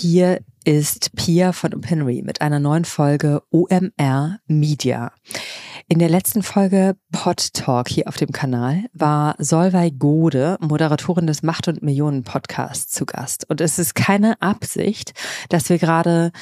[0.00, 5.12] Hier ist Pia von Opinory mit einer neuen Folge OMR Media.
[5.88, 11.42] In der letzten Folge Pod Talk hier auf dem Kanal war Solveig Gode, Moderatorin des
[11.42, 13.44] Macht und Millionen Podcasts, zu Gast.
[13.50, 15.12] Und es ist keine Absicht,
[15.50, 16.32] dass wir gerade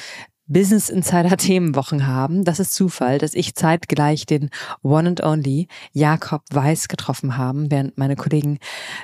[0.51, 2.43] Business Insider Themenwochen haben.
[2.43, 4.49] Das ist Zufall, dass ich zeitgleich den
[4.81, 8.57] One and Only Jakob Weiß getroffen haben, während meine Kollegen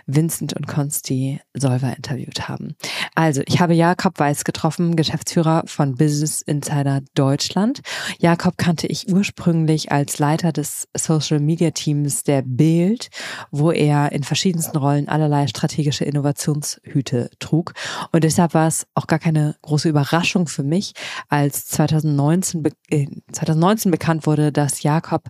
[0.08, 2.76] Vincent und Konsti Solver interviewt haben.
[3.14, 7.82] Also, ich habe Jakob Weiß getroffen, Geschäftsführer von Business Insider Deutschland.
[8.18, 13.10] Jakob kannte ich ursprünglich als Leiter des Social Media Teams der Bild,
[13.52, 17.74] wo er in verschiedensten Rollen allerlei strategische Innovationshüte trug.
[18.12, 20.94] Und deshalb war es auch gar keine große Überraschung für mich,
[21.36, 25.28] als 2019, äh, 2019 bekannt wurde, dass Jakob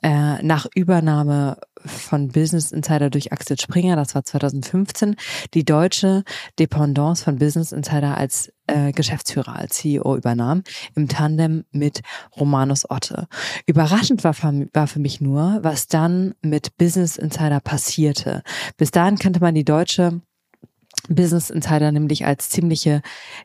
[0.00, 5.16] äh, nach Übernahme von Business Insider durch Axel Springer, das war 2015,
[5.54, 6.22] die deutsche
[6.60, 10.62] Dependance von Business Insider als äh, Geschäftsführer, als CEO übernahm,
[10.94, 12.02] im Tandem mit
[12.38, 13.26] Romanus Otte.
[13.66, 14.36] Überraschend war
[14.72, 18.44] war für mich nur, was dann mit Business Insider passierte.
[18.76, 20.20] Bis dahin kannte man die deutsche
[21.08, 23.02] Business Insider nämlich als ziemliche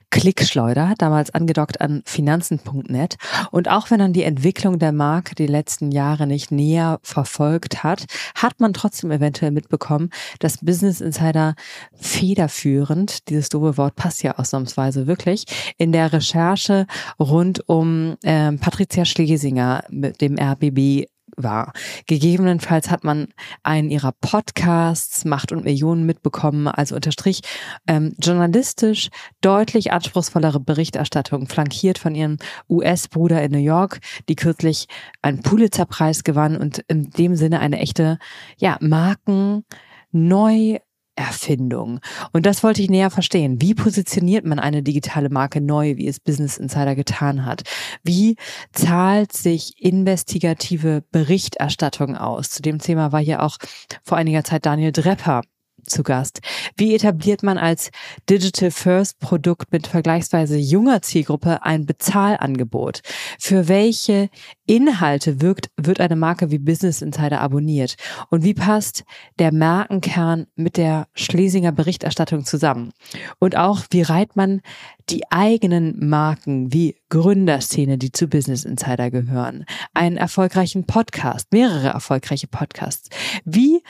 [0.09, 3.17] Klickschleuder, damals angedockt an finanzen.net.
[3.51, 8.05] Und auch wenn man die Entwicklung der Marke die letzten Jahre nicht näher verfolgt hat,
[8.35, 11.55] hat man trotzdem eventuell mitbekommen, dass Business Insider
[11.93, 15.45] federführend, dieses doofe Wort passt ja ausnahmsweise wirklich,
[15.77, 16.87] in der Recherche
[17.19, 21.73] rund um äh, Patricia Schlesinger mit dem RBB war.
[22.07, 23.27] Gegebenenfalls hat man
[23.63, 27.41] einen ihrer Podcasts, Macht und Millionen mitbekommen, also unterstrich
[27.87, 29.09] ähm, journalistisch
[29.41, 32.37] deutlich anspruchsvollere Berichterstattung, flankiert von ihrem
[32.69, 34.87] US-Bruder in New York, die kürzlich
[35.21, 38.17] einen Pulitzer-Preis gewann und in dem Sinne eine echte,
[38.57, 39.65] ja, Marken
[40.11, 40.79] neu
[41.15, 41.99] Erfindung.
[42.33, 43.61] Und das wollte ich näher verstehen.
[43.61, 47.63] Wie positioniert man eine digitale Marke neu, wie es Business Insider getan hat?
[48.03, 48.35] Wie
[48.73, 52.49] zahlt sich investigative Berichterstattung aus?
[52.49, 53.57] Zu dem Thema war hier auch
[54.03, 55.41] vor einiger Zeit Daniel Drepper
[55.85, 56.41] zu Gast.
[56.77, 57.91] Wie etabliert man als
[58.29, 63.01] Digital First Produkt mit vergleichsweise junger Zielgruppe ein Bezahlangebot?
[63.39, 64.29] Für welche
[64.65, 67.95] Inhalte wirkt, wird eine Marke wie Business Insider abonniert?
[68.29, 69.03] Und wie passt
[69.39, 72.91] der Markenkern mit der Schlesinger Berichterstattung zusammen?
[73.39, 74.61] Und auch, wie reiht man
[75.09, 82.47] die eigenen Marken wie Gründerszene, die zu Business Insider gehören, einen erfolgreichen Podcast, mehrere erfolgreiche
[82.47, 83.09] Podcasts?
[83.45, 83.83] Wie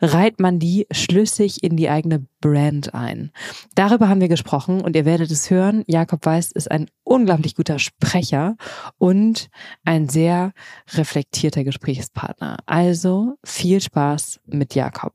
[0.00, 3.30] reiht man die schlüssig in die eigene Brand ein.
[3.74, 5.84] Darüber haben wir gesprochen und ihr werdet es hören.
[5.86, 8.56] Jakob Weiß ist ein unglaublich guter Sprecher
[8.98, 9.48] und
[9.84, 10.52] ein sehr
[10.94, 12.58] reflektierter Gesprächspartner.
[12.66, 15.12] Also viel Spaß mit Jakob.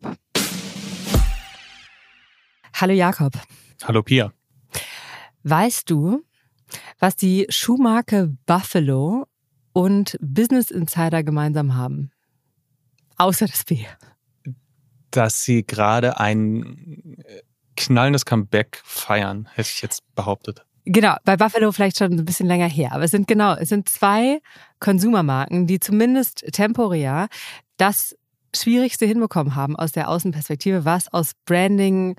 [2.73, 3.33] Hallo Jakob.
[3.83, 4.31] Hallo Pia.
[5.43, 6.23] Weißt du,
[6.99, 9.27] was die Schuhmarke Buffalo
[9.73, 12.11] und Business Insider gemeinsam haben?
[13.17, 13.85] Außer das B
[15.15, 17.41] dass sie gerade ein äh,
[17.75, 20.65] knallendes Comeback feiern, hätte ich jetzt behauptet.
[20.85, 22.91] Genau, bei Buffalo vielleicht schon ein bisschen länger her.
[22.91, 24.39] Aber es sind genau, es sind zwei
[24.79, 27.27] Konsumermarken, die zumindest temporär
[27.77, 28.15] das
[28.55, 32.15] Schwierigste hinbekommen haben aus der Außenperspektive, was aus Branding,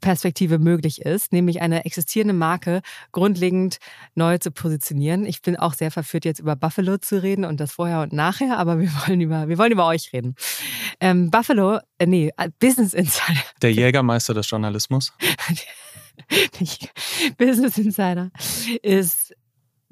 [0.00, 2.82] Perspektive möglich ist, nämlich eine existierende Marke
[3.12, 3.78] grundlegend
[4.14, 5.26] neu zu positionieren.
[5.26, 8.58] Ich bin auch sehr verführt, jetzt über Buffalo zu reden und das vorher und nachher,
[8.58, 10.34] aber wir wollen über, wir wollen über euch reden.
[11.00, 13.42] Ähm, Buffalo, äh, nee, äh, Business Insider.
[13.62, 15.12] Der Jägermeister des Journalismus.
[17.38, 18.30] Business Insider
[18.82, 19.34] ist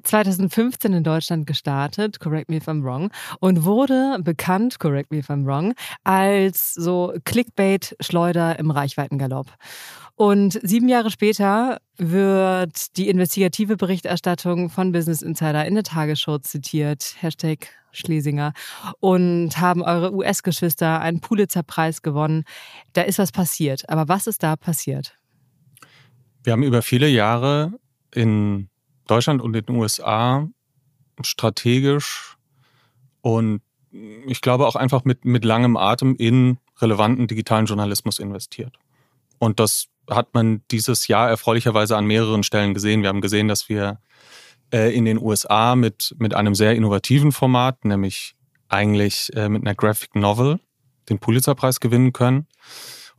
[0.03, 5.29] 2015 in Deutschland gestartet, correct me if I'm wrong, und wurde bekannt, correct me if
[5.29, 9.47] I'm wrong, als so Clickbait-Schleuder im Reichweitengalopp.
[10.15, 17.15] Und sieben Jahre später wird die investigative Berichterstattung von Business Insider in der Tagesschau zitiert,
[17.19, 18.53] Hashtag Schlesinger,
[18.99, 22.43] und haben eure US-Geschwister einen Pulitzer-Preis gewonnen.
[22.93, 23.89] Da ist was passiert.
[23.89, 25.17] Aber was ist da passiert?
[26.43, 27.71] Wir haben über viele Jahre
[28.13, 28.69] in
[29.07, 30.47] Deutschland und den USA
[31.21, 32.37] strategisch
[33.21, 33.61] und
[34.25, 38.75] ich glaube auch einfach mit, mit langem Atem in relevanten digitalen Journalismus investiert.
[39.37, 43.03] Und das hat man dieses Jahr erfreulicherweise an mehreren Stellen gesehen.
[43.03, 43.99] Wir haben gesehen, dass wir
[44.73, 48.35] äh, in den USA mit, mit einem sehr innovativen Format, nämlich
[48.67, 50.59] eigentlich äh, mit einer Graphic Novel,
[51.09, 52.47] den Pulitzerpreis gewinnen können.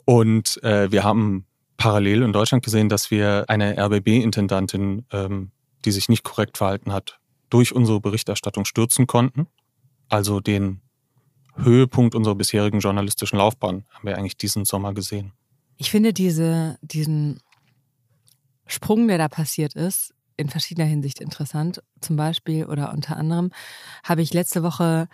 [0.04, 1.46] Und äh, wir haben
[1.76, 5.50] parallel in Deutschland gesehen, dass wir eine RBB-Intendantin ähm,
[5.84, 7.18] die sich nicht korrekt verhalten hat,
[7.50, 9.46] durch unsere Berichterstattung stürzen konnten.
[10.08, 10.80] Also den
[11.56, 15.32] Höhepunkt unserer bisherigen journalistischen Laufbahn haben wir eigentlich diesen Sommer gesehen.
[15.76, 17.40] Ich finde diese, diesen
[18.66, 21.82] Sprung, der da passiert ist, in verschiedener Hinsicht interessant.
[22.00, 23.50] Zum Beispiel oder unter anderem
[24.02, 25.08] habe ich letzte Woche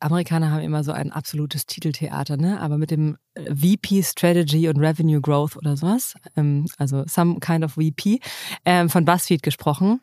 [0.00, 2.60] Amerikaner haben immer so ein absolutes Titeltheater, ne?
[2.60, 7.64] Aber mit dem äh, VP Strategy und Revenue Growth oder sowas, ähm, also some kind
[7.64, 8.20] of VP,
[8.64, 10.00] ähm, von BuzzFeed gesprochen,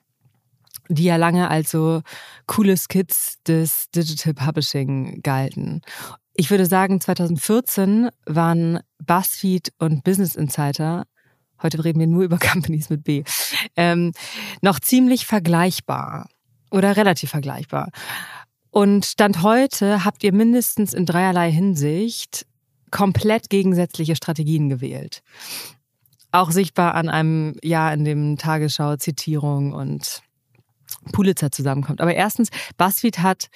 [0.87, 2.01] die ja lange als so
[2.45, 5.81] coole Skits des Digital Publishing galten.
[6.33, 11.05] Ich würde sagen, 2014 waren BuzzFeed und Business Insider
[11.61, 13.23] heute reden wir nur über Companies mit B,
[13.75, 14.11] ähm,
[14.61, 16.29] noch ziemlich vergleichbar
[16.71, 17.89] oder relativ vergleichbar.
[18.71, 22.45] Und Stand heute habt ihr mindestens in dreierlei Hinsicht
[22.91, 25.21] komplett gegensätzliche Strategien gewählt.
[26.31, 30.21] Auch sichtbar an einem Jahr, in dem Tagesschau Zitierung und
[31.11, 32.01] Pulitzer zusammenkommt.
[32.01, 33.49] Aber erstens, BuzzFeed hat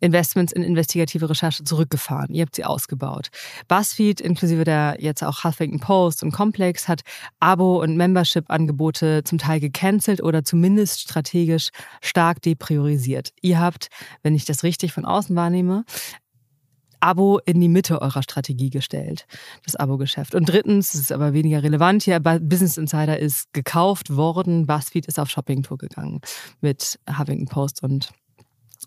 [0.00, 2.34] Investments in investigative Recherche zurückgefahren.
[2.34, 3.28] Ihr habt sie ausgebaut.
[3.68, 7.02] BuzzFeed, inklusive der jetzt auch Huffington Post und Complex, hat
[7.40, 13.30] Abo- und Membership-Angebote zum Teil gecancelt oder zumindest strategisch stark depriorisiert.
[13.40, 13.88] Ihr habt,
[14.22, 15.84] wenn ich das richtig von außen wahrnehme,
[17.00, 19.26] Abo in die Mitte eurer Strategie gestellt,
[19.64, 20.34] das Abo-Geschäft.
[20.34, 25.20] Und drittens, das ist aber weniger relevant hier, Business Insider ist gekauft worden, BuzzFeed ist
[25.20, 26.20] auf Shopping-Tour gegangen
[26.60, 28.10] mit Huffington Post und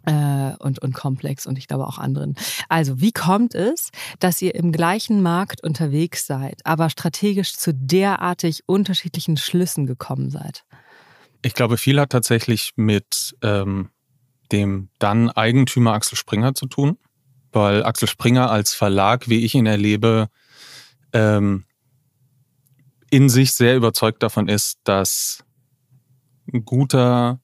[0.05, 2.35] äh, und, und Komplex und ich glaube auch anderen.
[2.69, 8.63] Also, wie kommt es, dass ihr im gleichen Markt unterwegs seid, aber strategisch zu derartig
[8.65, 10.63] unterschiedlichen Schlüssen gekommen seid?
[11.43, 13.89] Ich glaube, viel hat tatsächlich mit ähm,
[14.51, 16.97] dem dann Eigentümer Axel Springer zu tun,
[17.51, 20.29] weil Axel Springer als Verlag, wie ich ihn erlebe,
[21.13, 21.65] ähm,
[23.09, 25.43] in sich sehr überzeugt davon ist, dass
[26.51, 27.40] ein guter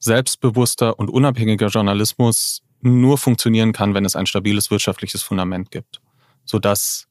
[0.00, 6.00] selbstbewusster und unabhängiger Journalismus nur funktionieren kann, wenn es ein stabiles wirtschaftliches Fundament gibt.
[6.44, 7.06] Sodass,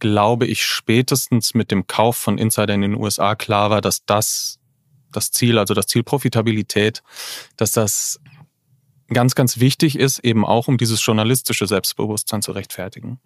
[0.00, 4.58] glaube ich, spätestens mit dem Kauf von Insider in den USA klar war, dass das
[5.12, 7.02] das Ziel, also das Ziel Profitabilität,
[7.56, 8.20] dass das
[9.08, 13.20] ganz, ganz wichtig ist, eben auch um dieses journalistische Selbstbewusstsein zu rechtfertigen.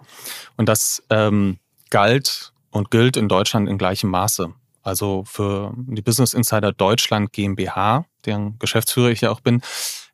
[0.57, 1.59] Und das ähm,
[1.89, 4.55] galt und gilt in Deutschland in gleichem Maße.
[4.91, 9.63] Also für die Business Insider Deutschland GmbH, deren Geschäftsführer ich ja auch bin,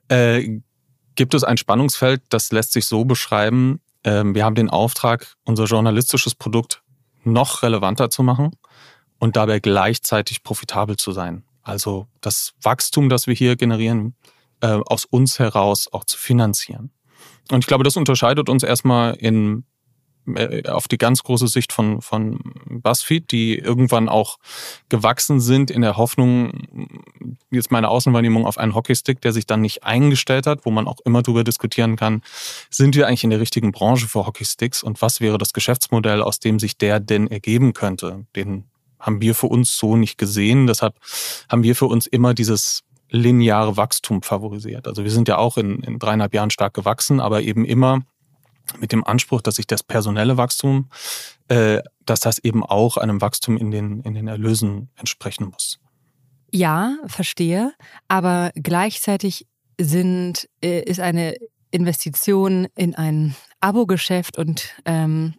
[0.08, 0.60] äh,
[1.14, 3.80] gibt es ein Spannungsfeld, das lässt sich so beschreiben.
[4.02, 6.82] Äh, wir haben den Auftrag, unser journalistisches Produkt
[7.24, 8.50] noch relevanter zu machen
[9.18, 11.44] und dabei gleichzeitig profitabel zu sein.
[11.62, 14.14] Also das Wachstum, das wir hier generieren,
[14.60, 16.90] äh, aus uns heraus auch zu finanzieren.
[17.50, 19.64] Und ich glaube, das unterscheidet uns erstmal in
[20.66, 24.38] auf die ganz große Sicht von, von BuzzFeed, die irgendwann auch
[24.88, 29.84] gewachsen sind in der Hoffnung, jetzt meine Außenwahrnehmung auf einen Hockeystick, der sich dann nicht
[29.84, 32.22] eingestellt hat, wo man auch immer darüber diskutieren kann,
[32.70, 36.40] sind wir eigentlich in der richtigen Branche für Hockeysticks und was wäre das Geschäftsmodell, aus
[36.40, 38.26] dem sich der denn ergeben könnte?
[38.34, 38.64] Den
[38.98, 40.66] haben wir für uns so nicht gesehen.
[40.66, 40.96] Deshalb
[41.48, 44.88] haben wir für uns immer dieses lineare Wachstum favorisiert.
[44.88, 48.02] Also wir sind ja auch in, in dreieinhalb Jahren stark gewachsen, aber eben immer
[48.78, 50.88] mit dem Anspruch, dass sich das personelle Wachstum,
[51.48, 55.78] äh, dass das eben auch einem Wachstum in den, in den Erlösen entsprechen muss.
[56.52, 57.72] Ja, verstehe.
[58.08, 59.46] Aber gleichzeitig
[59.78, 61.36] sind, äh, ist eine
[61.70, 65.34] Investition in ein Abo-Geschäft und ähm,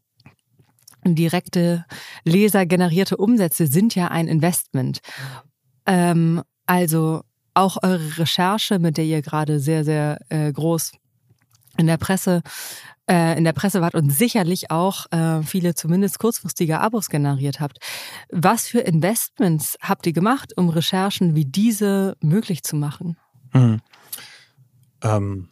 [1.05, 1.85] direkte
[2.23, 4.99] lesergenerierte Umsätze sind ja ein Investment.
[5.85, 7.21] Ähm, also
[7.53, 10.91] auch eure Recherche, mit der ihr gerade sehr, sehr äh, groß
[11.77, 12.41] in der Presse
[13.09, 17.79] in der Presse wart und sicherlich auch äh, viele zumindest kurzfristige Abos generiert habt.
[18.29, 23.17] Was für Investments habt ihr gemacht, um Recherchen wie diese möglich zu machen?
[23.53, 23.81] Mhm.
[25.01, 25.49] Ähm,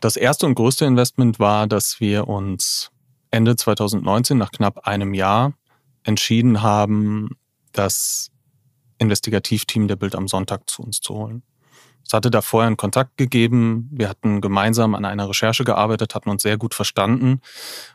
[0.00, 2.90] das erste und größte Investment war, dass wir uns
[3.30, 5.54] Ende 2019, nach knapp einem Jahr,
[6.04, 7.30] entschieden haben,
[7.72, 8.30] das
[8.98, 11.42] Investigativteam der Bild am Sonntag zu uns zu holen.
[12.08, 13.86] Es hatte da vorher einen Kontakt gegeben.
[13.92, 17.42] Wir hatten gemeinsam an einer Recherche gearbeitet, hatten uns sehr gut verstanden.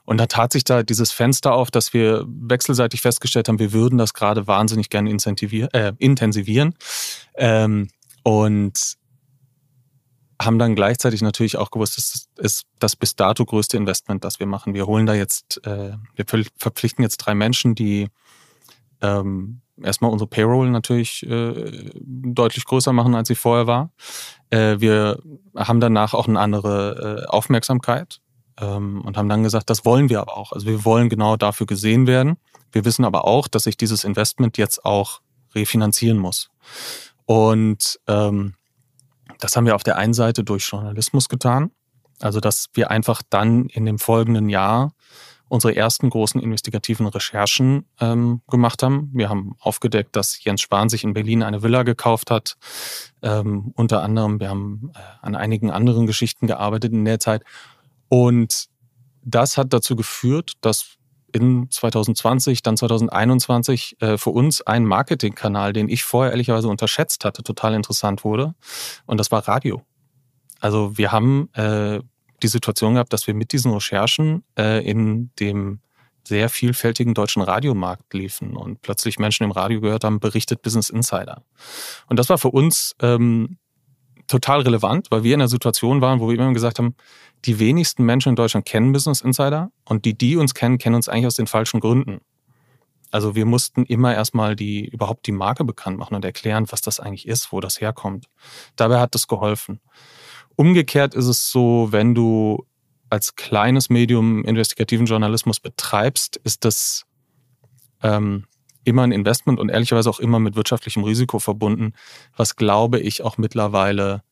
[0.05, 3.98] Und da tat sich da dieses Fenster auf, dass wir wechselseitig festgestellt haben, wir würden
[3.98, 6.75] das gerade wahnsinnig gerne äh, intensivieren.
[7.36, 7.89] Ähm,
[8.22, 8.98] und
[10.39, 14.46] haben dann gleichzeitig natürlich auch gewusst, das ist das bis dato größte Investment, das wir
[14.46, 14.75] machen.
[14.75, 16.25] Wir holen da jetzt, äh, wir
[16.58, 18.10] verpflichten jetzt drei Menschen, die
[19.01, 23.92] ähm, erstmal unsere Payroll natürlich äh, deutlich größer machen, als sie vorher war.
[24.50, 25.20] Äh, wir
[25.56, 28.20] haben danach auch eine andere äh, Aufmerksamkeit
[28.60, 30.51] ähm, und haben dann gesagt, das wollen wir aber auch.
[30.51, 32.38] Also wir wollen genau dafür gesehen werden.
[32.72, 35.22] Wir wissen aber auch, dass sich dieses Investment jetzt auch
[35.56, 36.50] refinanzieren muss.
[37.25, 38.56] Und ähm,
[39.39, 41.72] das haben wir auf der einen Seite durch Journalismus getan.
[42.20, 44.94] Also dass wir einfach dann in dem folgenden Jahr
[45.53, 49.12] unsere ersten großen investigativen Recherchen ähm, gemacht haben.
[49.13, 52.57] Wir haben aufgedeckt, dass Jens Spahn sich in Berlin eine Villa gekauft hat.
[53.22, 57.43] Ähm, unter anderem, wir haben äh, an einigen anderen Geschichten gearbeitet in der Zeit.
[58.10, 58.65] Und
[59.24, 60.98] das hat dazu geführt, dass
[61.31, 67.43] in 2020, dann 2021 äh, für uns ein Marketingkanal, den ich vorher ehrlicherweise unterschätzt hatte,
[67.43, 68.55] total interessant wurde.
[69.05, 69.83] Und das war Radio.
[70.60, 72.00] Also wir haben äh,
[72.43, 75.79] die Situation gehabt, dass wir mit diesen Recherchen äh, in dem
[76.25, 81.43] sehr vielfältigen deutschen Radiomarkt liefen und plötzlich Menschen im Radio gehört haben, berichtet Business Insider.
[82.07, 83.57] Und das war für uns ähm,
[84.27, 86.95] total relevant, weil wir in einer Situation waren, wo wir immer gesagt haben,
[87.45, 91.09] die wenigsten Menschen in Deutschland kennen Business Insider und die, die uns kennen, kennen uns
[91.09, 92.21] eigentlich aus den falschen Gründen.
[93.12, 97.00] Also wir mussten immer erstmal die, überhaupt die Marke bekannt machen und erklären, was das
[97.00, 98.27] eigentlich ist, wo das herkommt.
[98.75, 99.81] Dabei hat das geholfen.
[100.55, 102.65] Umgekehrt ist es so, wenn du
[103.10, 107.05] als kleines Medium investigativen Journalismus betreibst, ist das
[108.01, 108.45] ähm,
[108.83, 111.93] immer ein Investment und ehrlicherweise auch immer mit wirtschaftlichem Risiko verbunden,
[112.36, 114.24] was glaube ich auch mittlerweile,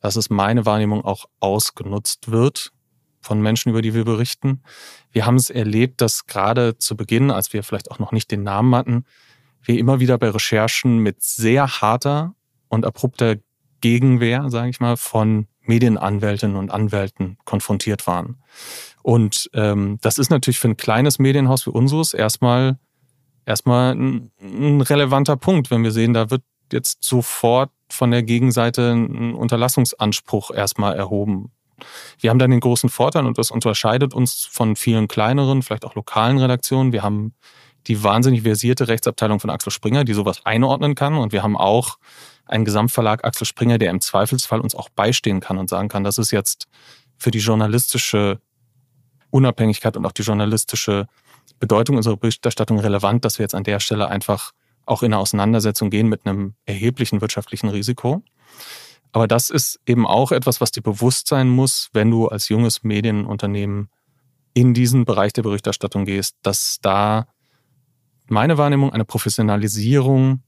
[0.00, 2.72] das ist meine Wahrnehmung, auch ausgenutzt wird
[3.20, 4.62] von Menschen, über die wir berichten.
[5.10, 8.42] Wir haben es erlebt, dass gerade zu Beginn, als wir vielleicht auch noch nicht den
[8.42, 9.04] Namen hatten,
[9.62, 12.34] wir immer wieder bei Recherchen mit sehr harter
[12.68, 13.36] und abrupter
[13.80, 18.42] Gegenwehr, sage ich mal, von Medienanwältinnen und Anwälten konfrontiert waren.
[19.02, 22.78] Und ähm, das ist natürlich für ein kleines Medienhaus wie unseres erstmal
[23.44, 26.42] erstmal ein, ein relevanter Punkt, wenn wir sehen, da wird
[26.72, 31.52] jetzt sofort von der Gegenseite ein Unterlassungsanspruch erstmal erhoben.
[32.18, 35.94] Wir haben dann den großen Vorteil und das unterscheidet uns von vielen kleineren, vielleicht auch
[35.94, 36.92] lokalen Redaktionen.
[36.92, 37.34] Wir haben
[37.88, 41.14] die wahnsinnig versierte Rechtsabteilung von Axel Springer, die sowas einordnen kann.
[41.14, 41.98] Und wir haben auch
[42.52, 46.18] einen Gesamtverlag Axel Springer, der im Zweifelsfall uns auch beistehen kann und sagen kann, das
[46.18, 46.68] ist jetzt
[47.16, 48.40] für die journalistische
[49.30, 51.06] Unabhängigkeit und auch die journalistische
[51.58, 54.52] Bedeutung unserer Berichterstattung relevant, dass wir jetzt an der Stelle einfach
[54.84, 58.22] auch in eine Auseinandersetzung gehen mit einem erheblichen wirtschaftlichen Risiko.
[59.12, 62.82] Aber das ist eben auch etwas, was dir bewusst sein muss, wenn du als junges
[62.82, 63.90] Medienunternehmen
[64.54, 67.26] in diesen Bereich der Berichterstattung gehst, dass da
[68.26, 70.42] meine Wahrnehmung eine Professionalisierung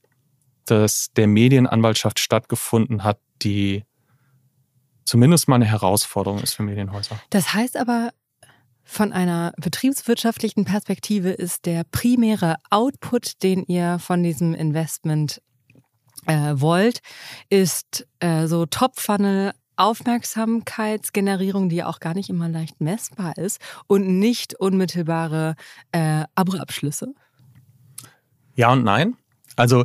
[0.71, 3.85] des, der Medienanwaltschaft stattgefunden hat, die
[5.05, 7.19] zumindest mal eine Herausforderung ist für Medienhäuser.
[7.31, 8.11] Das heißt aber,
[8.85, 15.41] von einer betriebswirtschaftlichen Perspektive ist der primäre Output, den ihr von diesem Investment
[16.27, 17.01] äh, wollt,
[17.49, 24.55] ist äh, so Top-Funnel Aufmerksamkeitsgenerierung, die auch gar nicht immer leicht messbar ist und nicht
[24.55, 25.57] unmittelbare
[25.91, 27.13] äh, Abo-Abschlüsse?
[28.55, 29.17] Ja und nein.
[29.57, 29.85] Also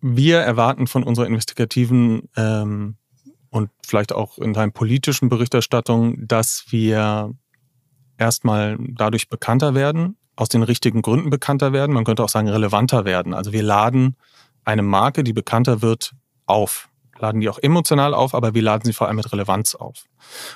[0.00, 2.96] wir erwarten von unserer investigativen ähm,
[3.50, 7.34] und vielleicht auch in deinem politischen Berichterstattung, dass wir
[8.18, 11.94] erstmal dadurch bekannter werden, aus den richtigen Gründen bekannter werden.
[11.94, 13.34] Man könnte auch sagen, relevanter werden.
[13.34, 14.16] Also wir laden
[14.64, 16.12] eine Marke, die bekannter wird,
[16.46, 16.88] auf.
[17.18, 20.04] Laden die auch emotional auf, aber wir laden sie vor allem mit Relevanz auf.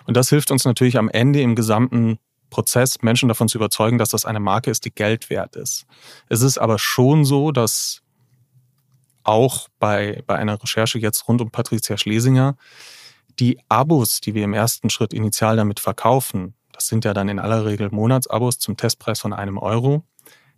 [0.06, 2.18] Und das hilft uns natürlich am Ende im gesamten
[2.50, 5.86] Prozess, Menschen davon zu überzeugen, dass das eine Marke ist, die Geld wert ist.
[6.28, 8.02] Es ist aber schon so, dass
[9.24, 12.56] auch bei, bei einer Recherche jetzt rund um Patricia Schlesinger
[13.38, 17.38] die Abos, die wir im ersten Schritt initial damit verkaufen, das sind ja dann in
[17.38, 20.04] aller Regel Monatsabos zum Testpreis von einem Euro.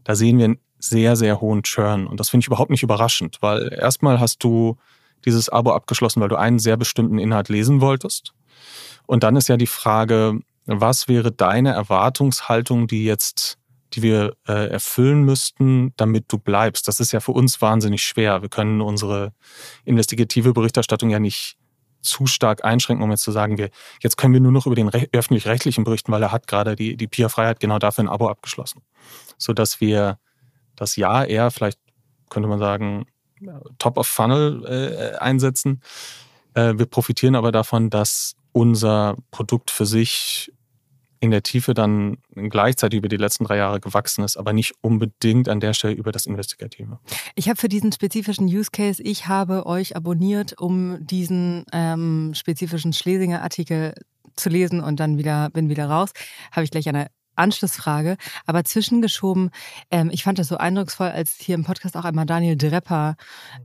[0.04, 2.06] Da sehen wir einen sehr, sehr hohen Churn.
[2.06, 4.76] Und das finde ich überhaupt nicht überraschend, weil erstmal hast du
[5.24, 8.34] dieses Abo abgeschlossen, weil du einen sehr bestimmten Inhalt lesen wolltest.
[9.06, 13.58] Und dann ist ja die Frage, was wäre deine Erwartungshaltung, die jetzt,
[13.94, 16.88] die wir äh, erfüllen müssten, damit du bleibst?
[16.88, 18.42] Das ist ja für uns wahnsinnig schwer.
[18.42, 19.32] Wir können unsere
[19.84, 21.56] investigative Berichterstattung ja nicht
[22.00, 23.70] zu stark einschränken, um jetzt zu sagen, wir,
[24.00, 27.08] jetzt können wir nur noch über den öffentlich-rechtlichen berichten, weil er hat gerade die, die
[27.08, 28.82] Peer-Freiheit genau dafür ein Abo abgeschlossen.
[29.38, 30.18] Sodass wir
[30.76, 31.78] das Jahr eher vielleicht,
[32.28, 33.06] könnte man sagen,
[33.78, 35.82] Top of Funnel äh, einsetzen.
[36.54, 40.52] Äh, wir profitieren aber davon, dass unser Produkt für sich
[41.24, 45.48] in der Tiefe dann gleichzeitig über die letzten drei Jahre gewachsen ist, aber nicht unbedingt
[45.48, 46.98] an der Stelle über das Investigative.
[47.34, 52.92] Ich habe für diesen spezifischen Use Case, ich habe euch abonniert, um diesen ähm, spezifischen
[52.92, 53.94] Schlesinger Artikel
[54.36, 56.10] zu lesen und dann wieder bin wieder raus,
[56.52, 59.50] habe ich gleich eine Anschlussfrage, aber zwischengeschoben,
[59.90, 63.16] ähm, ich fand das so eindrucksvoll, als hier im Podcast auch einmal Daniel Drepper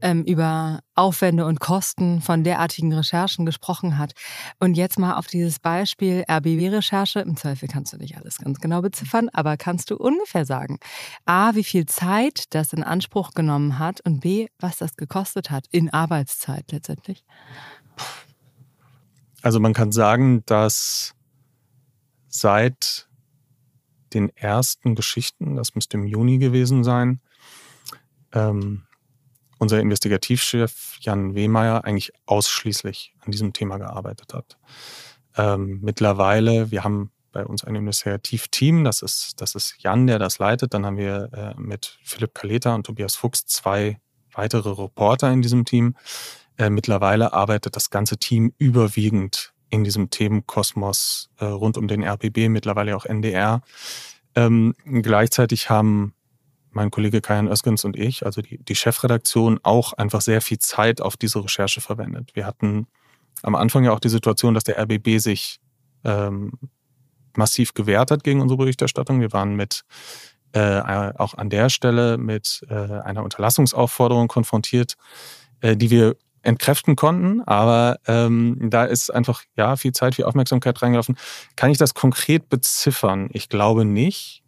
[0.01, 4.13] ähm, über Aufwände und Kosten von derartigen Recherchen gesprochen hat.
[4.59, 7.21] Und jetzt mal auf dieses Beispiel RBW-Recherche.
[7.21, 10.79] Im Zweifel kannst du nicht alles ganz genau beziffern, aber kannst du ungefähr sagen,
[11.25, 15.65] A, wie viel Zeit das in Anspruch genommen hat und B, was das gekostet hat
[15.71, 17.23] in Arbeitszeit letztendlich?
[19.41, 21.15] Also man kann sagen, dass
[22.27, 23.08] seit
[24.13, 27.21] den ersten Geschichten, das müsste im Juni gewesen sein,
[28.33, 28.83] ähm,
[29.57, 34.57] unser Investigativchef Jan Wehmeier eigentlich ausschließlich an diesem Thema gearbeitet hat.
[35.37, 40.39] Ähm, mittlerweile, wir haben bei uns ein Investigativteam, das ist, das ist Jan, der das
[40.39, 40.73] leitet.
[40.73, 43.99] Dann haben wir äh, mit Philipp Kaleta und Tobias Fuchs zwei
[44.33, 45.95] weitere Reporter in diesem Team.
[46.57, 52.49] Äh, mittlerweile arbeitet das ganze Team überwiegend in diesem Themenkosmos äh, rund um den RBB,
[52.49, 53.61] mittlerweile auch NDR.
[54.35, 56.13] Ähm, gleichzeitig haben
[56.71, 61.01] mein Kollege Kajan Öskens und ich, also die, die Chefredaktion, auch einfach sehr viel Zeit
[61.01, 62.31] auf diese Recherche verwendet.
[62.35, 62.88] Wir hatten
[63.41, 65.59] am Anfang ja auch die Situation, dass der RBB sich
[66.03, 66.53] ähm,
[67.35, 69.19] massiv gewehrt hat gegen unsere Berichterstattung.
[69.21, 69.83] Wir waren mit
[70.53, 74.95] äh, auch an der Stelle mit äh, einer Unterlassungsaufforderung konfrontiert,
[75.61, 80.81] äh, die wir entkräften konnten, aber ähm, da ist einfach ja viel Zeit, viel Aufmerksamkeit
[80.81, 81.17] reingelaufen.
[81.55, 83.29] Kann ich das konkret beziffern?
[83.34, 84.43] Ich glaube nicht.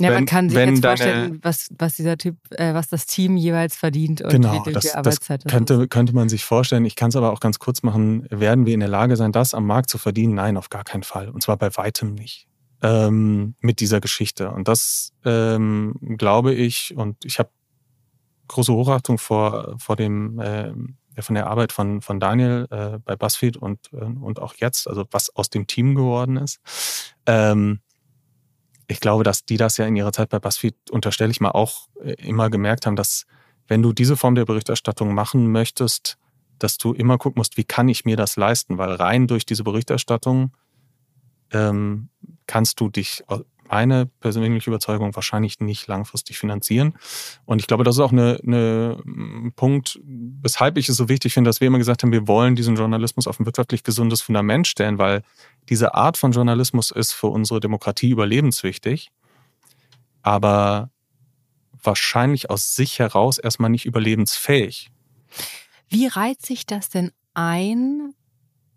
[0.00, 3.36] Ja, wenn, man kann sich jetzt vorstellen, was, was dieser Typ, äh, was das Team
[3.36, 6.84] jeweils verdient und genau, wie das, die Arbeitszeit das könnte, könnte man sich vorstellen.
[6.84, 8.26] Ich kann es aber auch ganz kurz machen.
[8.30, 10.34] Werden wir in der Lage sein, das am Markt zu verdienen?
[10.34, 11.28] Nein, auf gar keinen Fall.
[11.28, 12.48] Und zwar bei weitem nicht.
[12.82, 14.50] Ähm, mit dieser Geschichte.
[14.50, 17.50] Und das ähm, glaube ich, und ich habe
[18.52, 20.72] große Hochachtung vor, vor dem, äh,
[21.18, 25.04] von der Arbeit von, von Daniel äh, bei BuzzFeed und, äh, und auch jetzt, also
[25.10, 26.60] was aus dem Team geworden ist.
[27.26, 27.80] Ähm,
[28.88, 31.88] ich glaube, dass die das ja in ihrer Zeit bei BuzzFeed, unterstelle ich mal, auch
[32.02, 33.26] äh, immer gemerkt haben, dass
[33.68, 36.18] wenn du diese Form der Berichterstattung machen möchtest,
[36.58, 38.78] dass du immer gucken musst, wie kann ich mir das leisten?
[38.78, 40.56] Weil rein durch diese Berichterstattung
[41.50, 42.08] ähm,
[42.46, 43.24] kannst du dich
[43.72, 46.92] meine persönliche Überzeugung wahrscheinlich nicht langfristig finanzieren.
[47.46, 48.98] Und ich glaube, das ist auch eine, eine
[49.56, 52.76] Punkt, weshalb ich es so wichtig finde, dass wir immer gesagt haben, wir wollen diesen
[52.76, 55.22] Journalismus auf ein wirtschaftlich gesundes Fundament stellen, weil
[55.70, 59.10] diese Art von Journalismus ist für unsere Demokratie überlebenswichtig,
[60.20, 60.90] aber
[61.82, 64.90] wahrscheinlich aus sich heraus erstmal nicht überlebensfähig.
[65.88, 68.12] Wie reiht sich das denn ein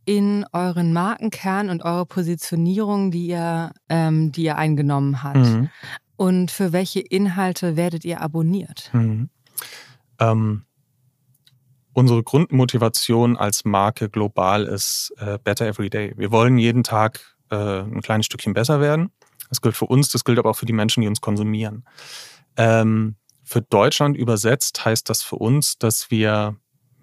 [0.05, 5.37] in euren Markenkern und eure Positionierung, die ihr, ähm, die ihr eingenommen habt?
[5.37, 5.69] Mhm.
[6.15, 8.89] Und für welche Inhalte werdet ihr abonniert?
[8.93, 9.29] Mhm.
[10.19, 10.63] Ähm,
[11.93, 16.13] unsere Grundmotivation als Marke global ist äh, Better Every Day.
[16.15, 19.11] Wir wollen jeden Tag äh, ein kleines Stückchen besser werden.
[19.49, 21.85] Das gilt für uns, das gilt aber auch für die Menschen, die uns konsumieren.
[22.57, 26.55] Ähm, für Deutschland übersetzt heißt das für uns, dass wir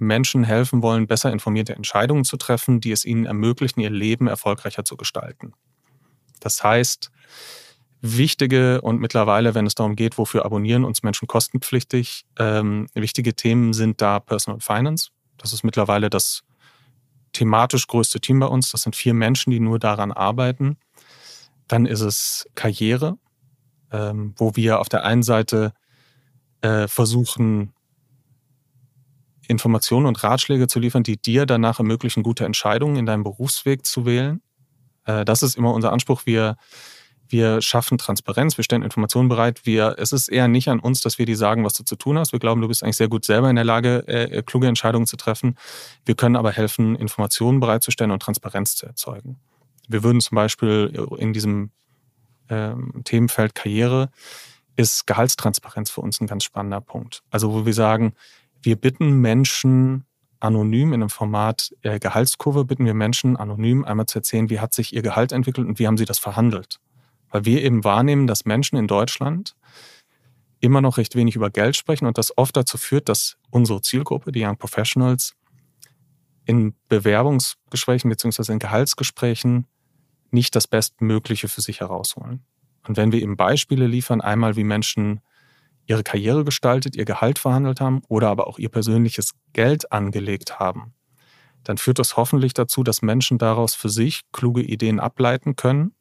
[0.03, 4.85] Menschen helfen wollen, besser informierte Entscheidungen zu treffen, die es ihnen ermöglichen, ihr Leben erfolgreicher
[4.85, 5.55] zu gestalten.
[6.41, 7.11] Das heißt,
[8.03, 13.73] wichtige und mittlerweile, wenn es darum geht, wofür abonnieren uns Menschen kostenpflichtig, ähm, wichtige Themen
[13.73, 15.11] sind da Personal Finance.
[15.39, 16.43] Das ist mittlerweile das
[17.33, 18.71] thematisch größte Team bei uns.
[18.71, 20.77] Das sind vier Menschen, die nur daran arbeiten.
[21.69, 23.19] Dann ist es Karriere,
[23.93, 25.73] ähm, wo wir auf der einen Seite
[26.61, 27.73] äh, versuchen,
[29.49, 34.07] Informationen und Ratschläge zu liefern, die dir danach ermöglichen, gute Entscheidungen in deinem Berufsweg zu
[34.07, 34.41] wählen.
[35.05, 36.23] Äh, das ist immer unser Anspruch.
[36.27, 36.57] Wir,
[37.29, 39.65] wir schaffen Transparenz, wir stellen Informationen bereit.
[39.65, 42.19] Wir, es ist eher nicht an uns, dass wir dir sagen, was du zu tun
[42.19, 42.33] hast.
[42.33, 45.17] Wir glauben, du bist eigentlich sehr gut selber in der Lage, äh, kluge Entscheidungen zu
[45.17, 45.57] treffen.
[46.05, 49.39] Wir können aber helfen, Informationen bereitzustellen und Transparenz zu erzeugen.
[49.89, 51.71] Wir würden zum Beispiel in diesem
[52.49, 54.11] ähm, Themenfeld Karriere
[54.77, 57.23] ist Gehaltstransparenz für uns ein ganz spannender Punkt.
[57.31, 58.15] Also wo wir sagen,
[58.63, 60.05] wir bitten Menschen
[60.41, 64.75] anonym in einem Format äh, Gehaltskurve, bitten wir Menschen anonym einmal zu erzählen, wie hat
[64.75, 66.81] sich ihr Gehalt entwickelt und wie haben sie das verhandelt.
[67.31, 69.55] Weil wir eben wahrnehmen, dass Menschen in Deutschland
[70.61, 74.33] immer noch recht wenig über Geld sprechen und das oft dazu führt, dass unsere Zielgruppe,
[74.33, 75.35] die Young Professionals,
[76.45, 79.67] in Bewerbungsgesprächen beziehungsweise in Gehaltsgesprächen
[80.31, 82.45] nicht das Bestmögliche für sich herausholen.
[82.87, 85.21] Und wenn wir eben Beispiele liefern, einmal wie Menschen
[85.87, 90.95] ihre Karriere gestaltet, ihr Gehalt verhandelt haben oder aber auch ihr persönliches Geld angelegt haben,
[91.65, 95.95] dann führt das hoffentlich dazu, dass Menschen daraus für sich kluge Ideen ableiten können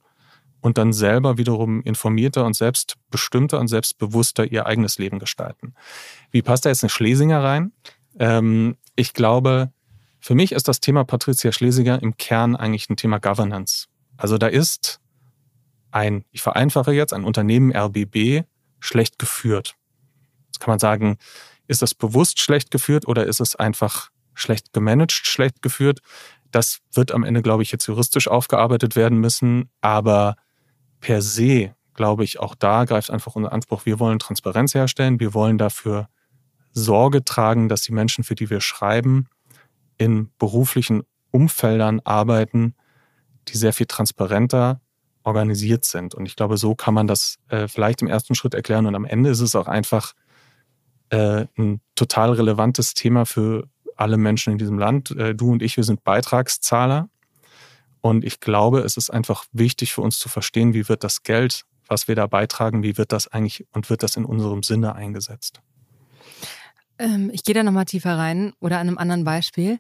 [0.62, 5.74] und dann selber wiederum informierter und selbstbestimmter und selbstbewusster ihr eigenes Leben gestalten.
[6.30, 7.72] Wie passt da jetzt eine Schlesinger rein?
[8.20, 9.72] Ähm, ich glaube,
[10.20, 13.88] für mich ist das Thema Patricia Schlesinger im Kern eigentlich ein Thema Governance.
[14.17, 15.00] Also da ist
[15.89, 18.44] ein, ich vereinfache jetzt, ein Unternehmen RBB
[18.82, 19.76] schlecht geführt.
[20.48, 21.17] Jetzt kann man sagen,
[21.67, 26.02] ist das bewusst schlecht geführt oder ist es einfach schlecht gemanagt, schlecht geführt?
[26.52, 29.70] Das wird am Ende, glaube ich, jetzt juristisch aufgearbeitet werden müssen.
[29.80, 30.36] Aber
[31.00, 35.34] per se, glaube ich, auch da greift einfach unser Anspruch, wir wollen Transparenz herstellen, wir
[35.34, 36.10] wollen dafür
[36.74, 39.28] Sorge tragen, dass die Menschen, für die wir schreiben,
[39.98, 42.76] in beruflichen Umfeldern arbeiten,
[43.48, 44.82] die sehr viel transparenter
[45.24, 46.16] organisiert sind.
[46.16, 48.86] Und ich glaube, so kann man das äh, vielleicht im ersten Schritt erklären.
[48.86, 50.14] Und am Ende ist es auch einfach
[51.10, 55.12] äh, ein total relevantes Thema für alle Menschen in diesem Land.
[55.12, 57.10] Äh, du und ich, wir sind Beitragszahler.
[58.02, 61.66] Und ich glaube, es ist einfach wichtig für uns zu verstehen, wie wird das Geld,
[61.88, 65.62] was wir da beitragen, wie wird das eigentlich und wird das in unserem Sinne eingesetzt.
[67.02, 69.80] Ähm, ich gehe da nochmal tiefer rein oder an einem anderen Beispiel.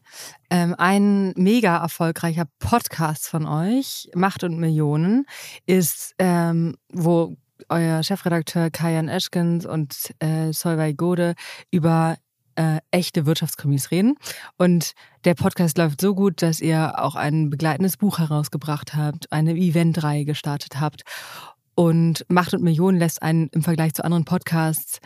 [0.49, 5.27] Ähm, ein mega erfolgreicher Podcast von euch, Macht und Millionen,
[5.67, 7.35] ist, ähm, wo
[7.69, 11.35] euer Chefredakteur Kajan Eschkens und äh, Solveig Gode
[11.69, 12.17] über
[12.55, 14.15] äh, echte Wirtschaftskrimis reden.
[14.57, 19.53] Und der Podcast läuft so gut, dass ihr auch ein begleitendes Buch herausgebracht habt, eine
[19.53, 21.03] Eventreihe gestartet habt.
[21.75, 24.99] Und Macht und Millionen lässt einen im Vergleich zu anderen Podcasts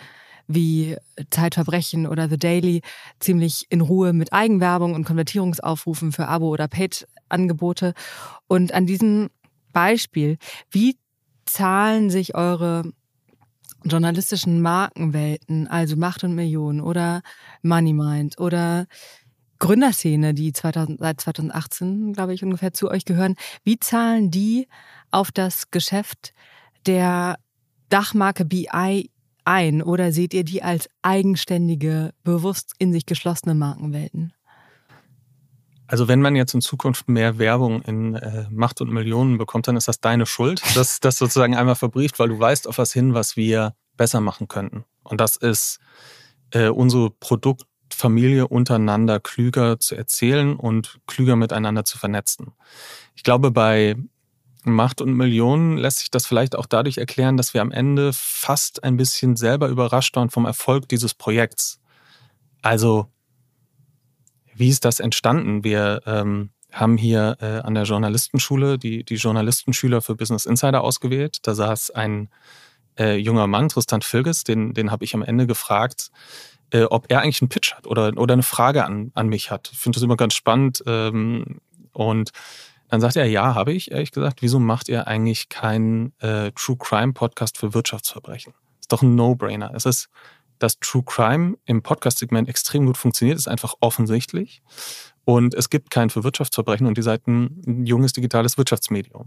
[0.47, 0.95] wie
[1.29, 2.81] Zeitverbrechen oder The Daily
[3.19, 7.93] ziemlich in Ruhe mit Eigenwerbung und Konvertierungsaufrufen für Abo- oder Paid-Angebote.
[8.47, 9.29] Und an diesem
[9.73, 10.37] Beispiel,
[10.71, 10.97] wie
[11.45, 12.91] zahlen sich eure
[13.83, 17.21] journalistischen Markenwelten, also Macht und Millionen oder
[17.61, 18.87] Moneymind oder
[19.59, 24.67] Gründerszene, die 2000, seit 2018, glaube ich, ungefähr zu euch gehören, wie zahlen die
[25.11, 26.33] auf das Geschäft
[26.85, 27.37] der
[27.89, 29.09] Dachmarke BI
[29.45, 34.33] ein oder seht ihr die als eigenständige, bewusst in sich geschlossene Markenwelten?
[35.87, 39.77] Also wenn man jetzt in Zukunft mehr Werbung in äh, Macht und Millionen bekommt, dann
[39.77, 40.61] ist das deine Schuld.
[40.75, 44.47] dass das sozusagen einmal verbrieft, weil du weißt auf was hin, was wir besser machen
[44.47, 44.85] könnten.
[45.03, 45.79] Und das ist
[46.51, 52.53] äh, unsere Produktfamilie untereinander klüger zu erzählen und klüger miteinander zu vernetzen.
[53.15, 53.95] Ich glaube, bei
[54.71, 58.83] Macht und Millionen lässt sich das vielleicht auch dadurch erklären, dass wir am Ende fast
[58.83, 61.79] ein bisschen selber überrascht waren vom Erfolg dieses Projekts.
[62.61, 63.07] Also,
[64.55, 65.63] wie ist das entstanden?
[65.63, 71.39] Wir ähm, haben hier äh, an der Journalistenschule die, die Journalistenschüler für Business Insider ausgewählt.
[71.43, 72.29] Da saß ein
[72.97, 76.11] äh, junger Mann, Tristan Filges, den, den habe ich am Ende gefragt,
[76.71, 79.69] äh, ob er eigentlich einen Pitch hat oder, oder eine Frage an, an mich hat.
[79.71, 80.83] Ich finde das immer ganz spannend.
[80.85, 81.61] Ähm,
[81.93, 82.31] und
[82.89, 84.41] dann sagt er, ja, habe ich, ehrlich gesagt.
[84.41, 88.53] Wieso macht ihr eigentlich keinen äh, True Crime Podcast für Wirtschaftsverbrechen?
[88.79, 89.71] Ist doch ein No-Brainer.
[89.73, 90.09] Es ist,
[90.59, 94.61] dass True Crime im Podcast-Segment extrem gut funktioniert, ist einfach offensichtlich.
[95.25, 99.21] Und es gibt keinen für Wirtschaftsverbrechen und die seid ein junges digitales Wirtschaftsmedium.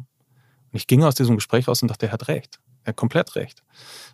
[0.70, 2.60] Und ich ging aus diesem Gespräch raus und dachte, er hat recht.
[2.84, 3.62] Er hat komplett recht.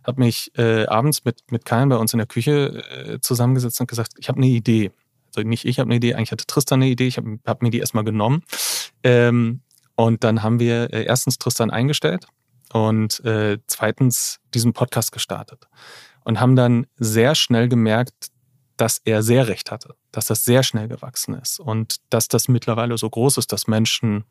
[0.05, 3.89] Hab mich äh, abends mit, mit Kain bei uns in der Küche äh, zusammengesetzt und
[3.89, 4.91] gesagt, ich habe eine Idee.
[5.37, 7.71] Also nicht ich habe eine Idee, eigentlich hatte Tristan eine Idee, ich habe hab mir
[7.71, 8.43] die erstmal genommen.
[9.03, 9.61] Ähm,
[9.97, 12.27] und dann haben wir äh, erstens Tristan eingestellt
[12.73, 15.69] und äh, zweitens diesen Podcast gestartet.
[16.25, 18.31] Und haben dann sehr schnell gemerkt,
[18.77, 22.99] dass er sehr recht hatte, dass das sehr schnell gewachsen ist und dass das mittlerweile
[22.99, 24.25] so groß ist, dass Menschen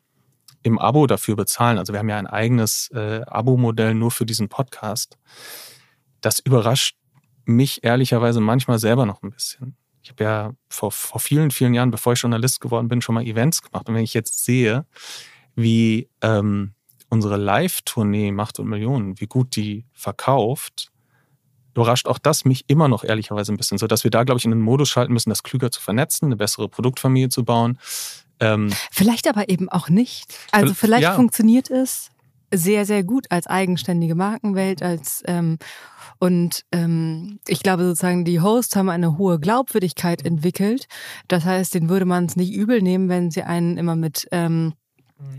[0.62, 1.78] im Abo dafür bezahlen.
[1.78, 5.18] Also wir haben ja ein eigenes äh, Abo-Modell nur für diesen Podcast.
[6.20, 6.96] Das überrascht
[7.44, 9.76] mich ehrlicherweise manchmal selber noch ein bisschen.
[10.04, 13.24] Ich habe ja vor, vor vielen, vielen Jahren, bevor ich Journalist geworden bin, schon mal
[13.24, 13.88] Events gemacht.
[13.88, 14.84] Und wenn ich jetzt sehe,
[15.56, 16.74] wie ähm,
[17.08, 20.92] unsere Live-Tournee Macht und Millionen, wie gut die verkauft,
[21.74, 24.44] überrascht auch das mich immer noch ehrlicherweise ein bisschen, so dass wir da, glaube ich,
[24.44, 27.78] in den Modus schalten müssen, das klüger zu vernetzen, eine bessere Produktfamilie zu bauen.
[28.40, 30.36] Ähm, vielleicht aber eben auch nicht.
[30.52, 31.14] Also vielleicht ja.
[31.14, 32.10] funktioniert es
[32.52, 35.58] sehr, sehr gut als eigenständige Markenwelt, als ähm,
[36.18, 40.86] und ähm, ich glaube sozusagen, die Hosts haben eine hohe Glaubwürdigkeit entwickelt.
[41.28, 44.74] Das heißt, den würde man es nicht übel nehmen, wenn sie einen immer mit ähm,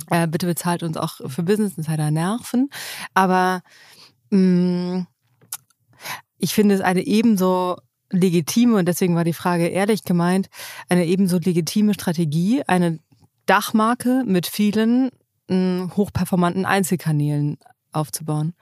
[0.10, 2.70] äh, bitte bezahlt uns auch für Business Insider nerven.
[3.14, 3.62] Aber
[4.30, 5.08] mh, mm,
[6.38, 7.78] ich finde es eine ebenso
[8.12, 10.48] legitime, und deswegen war die Frage ehrlich gemeint,
[10.90, 13.00] eine ebenso legitime Strategie, eine
[13.46, 15.10] Dachmarke mit vielen
[15.50, 17.58] hochperformanten Einzelkanälen
[17.92, 18.54] aufzubauen?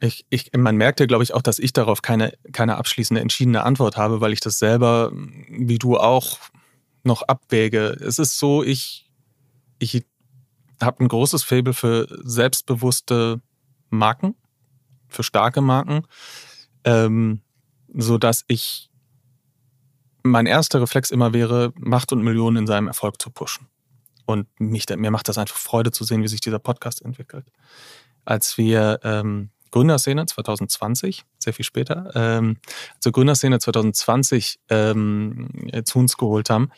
[0.00, 3.62] Ich, ich, man merkt ja, glaube ich, auch, dass ich darauf keine, keine abschließende, entschiedene
[3.62, 6.38] Antwort habe, weil ich das selber, wie du auch,
[7.04, 7.96] noch abwäge.
[8.00, 9.10] Es ist so, ich,
[9.78, 10.04] ich
[10.80, 13.40] habe ein großes Faible für selbstbewusste
[13.90, 14.34] Marken,
[15.08, 16.02] für starke Marken,
[16.84, 17.40] ähm,
[17.94, 18.90] so dass ich
[20.22, 23.66] mein erster Reflex immer wäre, Macht und Millionen in seinem Erfolg zu pushen.
[24.28, 27.46] Und mich, mir macht das einfach Freude zu sehen, wie sich dieser Podcast entwickelt
[28.28, 32.58] als wir ähm, Gründerszene 2020, sehr viel später, ähm,
[33.00, 35.48] zur Gründerszene 2020 ähm,
[35.84, 36.70] zu uns geholt haben,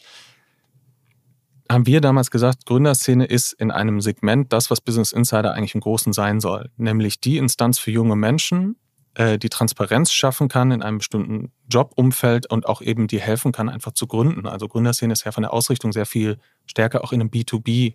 [1.68, 5.80] haben wir damals gesagt, Gründerszene ist in einem Segment das, was Business Insider eigentlich im
[5.80, 6.70] Großen sein soll.
[6.76, 8.76] Nämlich die Instanz für junge Menschen,
[9.14, 13.68] äh, die Transparenz schaffen kann in einem bestimmten Jobumfeld und auch eben die helfen kann,
[13.68, 14.46] einfach zu gründen.
[14.46, 17.94] Also Gründerszene ist ja von der Ausrichtung sehr viel stärker auch in einem B2B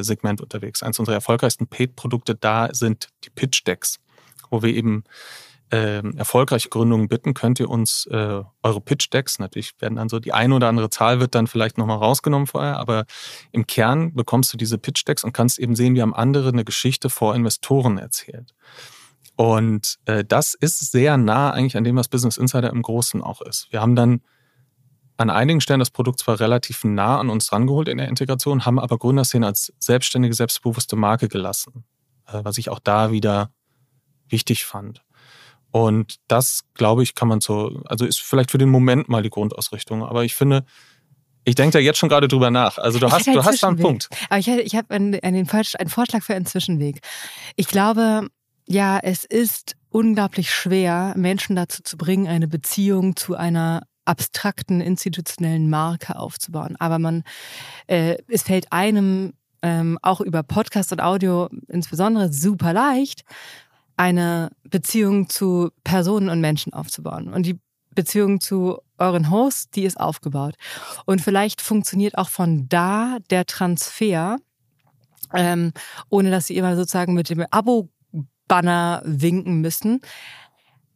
[0.00, 0.82] Segment unterwegs.
[0.82, 3.98] Eins unserer erfolgreichsten Paid-Produkte da sind die Pitch-Decks,
[4.48, 5.04] wo wir eben
[5.74, 10.32] äh, erfolgreiche Gründungen bitten, könnt ihr uns äh, eure Pitch-Decks, natürlich werden dann so die
[10.32, 13.06] eine oder andere Zahl wird dann vielleicht nochmal rausgenommen vorher, aber
[13.50, 17.10] im Kern bekommst du diese Pitch-Decks und kannst eben sehen, wie haben andere eine Geschichte
[17.10, 18.54] vor Investoren erzählt.
[19.36, 23.40] Und äh, das ist sehr nah eigentlich an dem, was Business Insider im Großen auch
[23.40, 23.68] ist.
[23.70, 24.20] Wir haben dann
[25.16, 28.78] an einigen Stellen das Produkt zwar relativ nah an uns rangeholt in der Integration, haben
[28.78, 31.84] aber Gründerszene als selbstständige, selbstbewusste Marke gelassen,
[32.26, 33.50] äh, was ich auch da wieder
[34.28, 35.02] wichtig fand.
[35.70, 39.30] Und das, glaube ich, kann man so, also ist vielleicht für den Moment mal die
[39.30, 40.04] Grundausrichtung.
[40.04, 40.64] Aber ich finde,
[41.44, 42.78] ich denke da jetzt schon gerade drüber nach.
[42.78, 44.08] Also du ich hast, du hast da einen Punkt.
[44.30, 47.00] Aber ich, ich habe einen, einen, einen Vorschlag für einen Zwischenweg.
[47.56, 48.28] Ich glaube,
[48.66, 55.70] ja, es ist unglaublich schwer, Menschen dazu zu bringen, eine Beziehung zu einer abstrakten institutionellen
[55.70, 56.76] Marke aufzubauen.
[56.78, 57.22] Aber man,
[57.86, 63.24] äh, es fällt einem ähm, auch über Podcast und Audio insbesondere super leicht,
[63.96, 67.32] eine Beziehung zu Personen und Menschen aufzubauen.
[67.32, 67.58] Und die
[67.94, 70.56] Beziehung zu euren Hosts, die ist aufgebaut.
[71.06, 74.36] Und vielleicht funktioniert auch von da der Transfer,
[75.32, 75.72] ähm,
[76.10, 77.44] ohne dass sie immer sozusagen mit dem
[78.48, 80.00] Abo-Banner winken müssen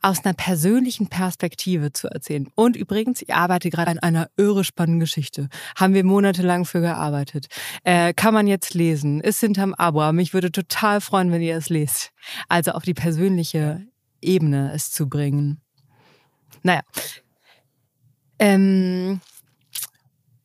[0.01, 2.47] aus einer persönlichen Perspektive zu erzählen.
[2.55, 5.49] Und übrigens, ich arbeite gerade an einer irre spannenden Geschichte.
[5.75, 7.49] Haben wir monatelang für gearbeitet.
[7.83, 9.21] Äh, kann man jetzt lesen.
[9.21, 10.13] Ist hinterm Abo.
[10.13, 12.13] Mich würde total freuen, wenn ihr es lest.
[12.49, 13.85] Also auf die persönliche
[14.21, 15.61] Ebene es zu bringen.
[16.63, 16.83] Naja.
[18.39, 19.21] Ähm,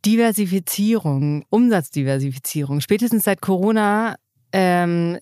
[0.03, 2.81] Diversifizierung, Umsatzdiversifizierung.
[2.81, 4.15] Spätestens seit Corona
[4.51, 5.19] ähm,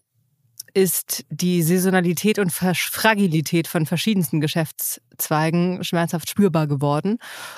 [0.73, 7.17] ist die Saisonalität und Fragilität von verschiedensten Geschäftszweigen schmerzhaft spürbar geworden.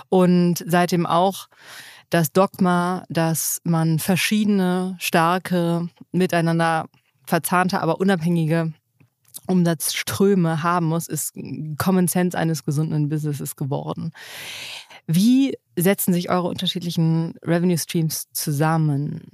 [0.10, 1.48] Und seitdem auch
[2.10, 6.88] das Dogma, dass man verschiedene, starke, miteinander
[7.26, 8.74] verzahnte, aber unabhängige
[9.48, 11.34] Umsatzströme haben muss, ist
[11.78, 14.12] Common Sense eines gesunden Businesses geworden.
[15.08, 19.32] Wie setzen sich eure unterschiedlichen Revenue Streams zusammen?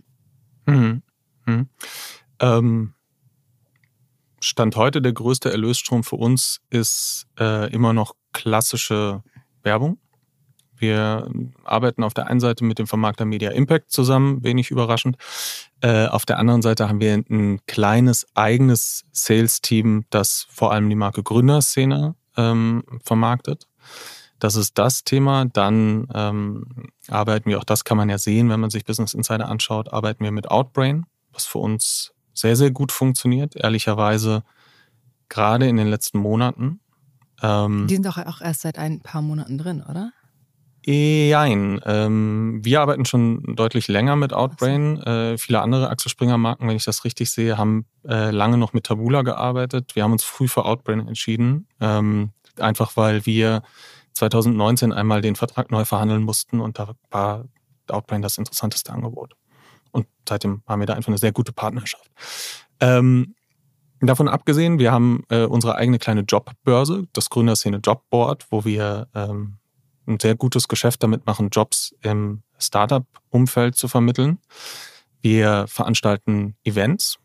[0.65, 1.03] Mhm.
[1.45, 1.69] Mhm.
[2.39, 2.93] Ähm
[4.39, 9.23] Stand heute der größte Erlösstrom für uns ist äh, immer noch klassische
[9.63, 9.97] Werbung.
[10.77, 11.29] Wir
[11.65, 15.17] arbeiten auf der einen Seite mit dem Vermarkter Media Impact zusammen, wenig überraschend.
[15.81, 20.95] Äh, auf der anderen Seite haben wir ein kleines eigenes Sales-Team, das vor allem die
[20.95, 23.67] Marke Gründerszene ähm, vermarktet.
[24.39, 25.45] Das ist das Thema.
[25.45, 26.65] Dann ähm,
[27.09, 30.23] arbeiten wir, auch das kann man ja sehen, wenn man sich Business Insider anschaut, arbeiten
[30.23, 34.43] wir mit Outbrain, was für uns sehr, sehr gut funktioniert, ehrlicherweise
[35.29, 36.79] gerade in den letzten Monaten.
[37.41, 40.11] Ähm, Die sind doch auch erst seit ein paar Monaten drin, oder?
[40.85, 44.97] Nein, ähm, wir arbeiten schon deutlich länger mit Outbrain.
[45.01, 48.73] Äh, viele andere Axel Springer Marken, wenn ich das richtig sehe, haben äh, lange noch
[48.73, 49.95] mit Tabula gearbeitet.
[49.95, 53.61] Wir haben uns früh für Outbrain entschieden, ähm, einfach weil wir
[54.13, 57.45] 2019 einmal den Vertrag neu verhandeln mussten und da war
[57.87, 59.35] Outbrain das interessanteste Angebot.
[59.91, 62.09] Und seitdem haben wir da einfach eine sehr gute Partnerschaft.
[62.79, 63.35] Ähm,
[63.99, 69.57] davon abgesehen, wir haben äh, unsere eigene kleine Jobbörse, das Gründerszene Jobboard, wo wir ähm,
[70.07, 74.39] ein sehr gutes Geschäft damit machen, Jobs im Startup-Umfeld zu vermitteln.
[75.21, 77.17] Wir veranstalten Events,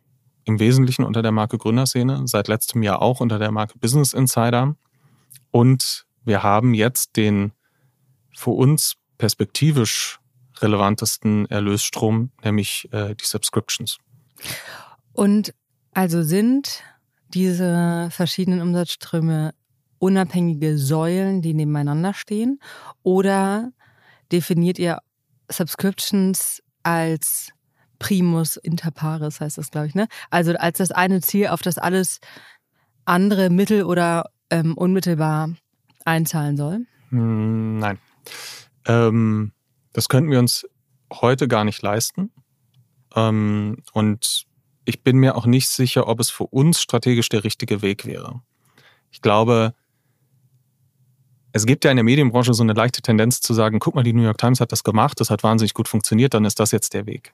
[0.45, 4.77] im Wesentlichen unter der Marke Gründerszene, seit letztem Jahr auch unter der Marke Business Insider.
[5.51, 7.53] Und wir haben jetzt den
[8.37, 10.19] für uns perspektivisch
[10.61, 13.99] relevantesten Erlösstrom, nämlich äh, die Subscriptions.
[15.13, 15.55] Und
[15.93, 16.83] also sind
[17.29, 19.55] diese verschiedenen Umsatzströme
[19.99, 22.61] unabhängige Säulen, die nebeneinander stehen?
[23.03, 23.73] Oder
[24.33, 24.99] definiert ihr
[25.51, 27.51] Subscriptions als
[27.99, 30.09] Primus inter pares, heißt das, glaube ich, ne?
[30.31, 32.21] Also als das eine Ziel, auf das alles
[33.07, 35.51] andere mittel- oder ähm, unmittelbar
[36.05, 36.87] einzahlen soll?
[37.09, 37.99] Hm, nein.
[38.87, 39.53] Ähm,
[39.95, 40.67] das könnten wir uns
[41.11, 42.31] heute gar nicht leisten.
[43.15, 44.45] Ähm, und
[44.85, 48.43] ich bin mir auch nicht sicher, ob es für uns strategisch der richtige Weg wäre.
[49.11, 49.73] Ich glaube,
[51.53, 54.13] es gibt ja in der Medienbranche so eine leichte Tendenz zu sagen, guck mal, die
[54.13, 56.93] New York Times hat das gemacht, das hat wahnsinnig gut funktioniert, dann ist das jetzt
[56.95, 57.33] der Weg.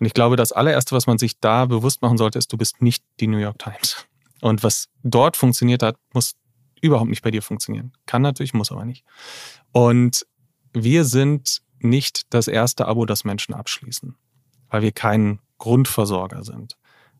[0.00, 2.82] Und ich glaube, das allererste, was man sich da bewusst machen sollte, ist, du bist
[2.82, 4.08] nicht die New York Times.
[4.40, 6.34] Und was dort funktioniert hat, muss
[6.80, 7.92] überhaupt nicht bei dir funktionieren.
[8.06, 9.04] Kann natürlich, muss aber nicht.
[9.70, 10.26] Und
[10.72, 14.16] wir sind nicht das erste Abo, das Menschen abschließen,
[14.68, 16.76] weil wir kein Grundversorger sind.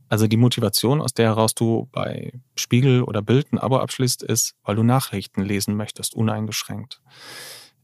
[0.08, 4.56] Also die Motivation, aus der heraus du bei Spiegel oder Bild ein Abo abschließt, ist,
[4.64, 7.00] weil du Nachrichten lesen möchtest, uneingeschränkt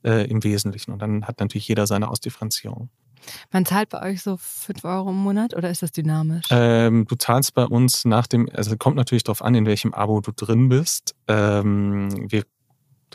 [0.04, 0.92] äh, im Wesentlichen.
[0.92, 2.90] Und dann hat natürlich jeder seine Ausdifferenzierung.
[3.52, 6.46] Man zahlt bei euch so 5 Euro im Monat oder ist das dynamisch?
[6.50, 10.20] Ähm, du zahlst bei uns nach dem, also kommt natürlich darauf an, in welchem Abo
[10.20, 11.14] du drin bist.
[11.28, 12.44] Ähm, wir,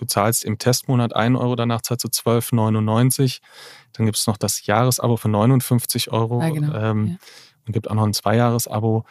[0.01, 3.39] du zahlst im Testmonat 1 Euro, danach zahlst du 12,99.
[3.93, 6.41] Dann gibt es noch das Jahresabo für 59 Euro.
[6.41, 6.73] Ja, genau.
[6.75, 7.15] ähm, ja.
[7.67, 9.05] Und gibt auch noch ein Zweijahresabo.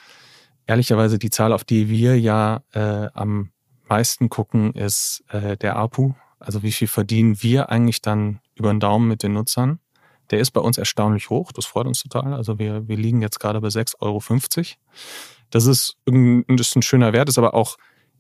[0.67, 3.51] Ehrlicherweise die Zahl, auf die wir ja äh, am
[3.89, 6.15] meisten gucken, ist äh, der APU.
[6.41, 9.79] Also wie viel verdienen wir eigentlich dann über den Daumen mit den Nutzern?
[10.31, 11.53] Der ist bei uns erstaunlich hoch.
[11.53, 12.35] Das freut uns total.
[12.35, 14.21] Also wir, wir liegen jetzt gerade bei 6,50 Euro.
[15.51, 17.77] Das ist, ein, das ist ein schöner Wert, ist aber auch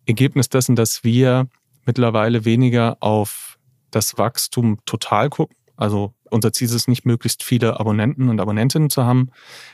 [0.06, 1.48] Ergebnis dessen, dass wir
[1.84, 3.58] mittlerweile weniger auf
[3.90, 5.56] das Wachstum total gucken.
[5.76, 9.30] Also unser Ziel ist es nicht, möglichst viele Abonnenten und Abonnentinnen zu haben,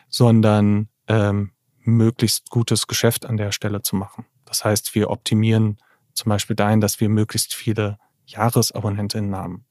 [0.09, 4.25] sondern ähm, möglichst gutes Geschäft an der Stelle zu machen.
[4.45, 5.79] Das heißt, wir optimieren
[6.15, 9.65] zum Beispiel dahin, dass wir möglichst viele Jahresabonnentinnen haben.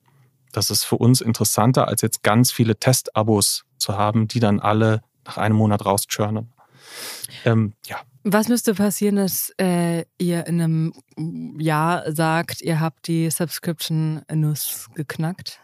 [0.51, 5.01] Das ist für uns interessanter, als jetzt ganz viele Testabos zu haben, die dann alle
[5.25, 6.53] nach einem Monat rauschurnen.
[7.43, 7.97] Ähm, ja.
[8.23, 10.93] Was müsste passieren, dass äh, ihr in einem
[11.59, 15.59] Jahr sagt, ihr habt die Subscription-Nuss geknackt?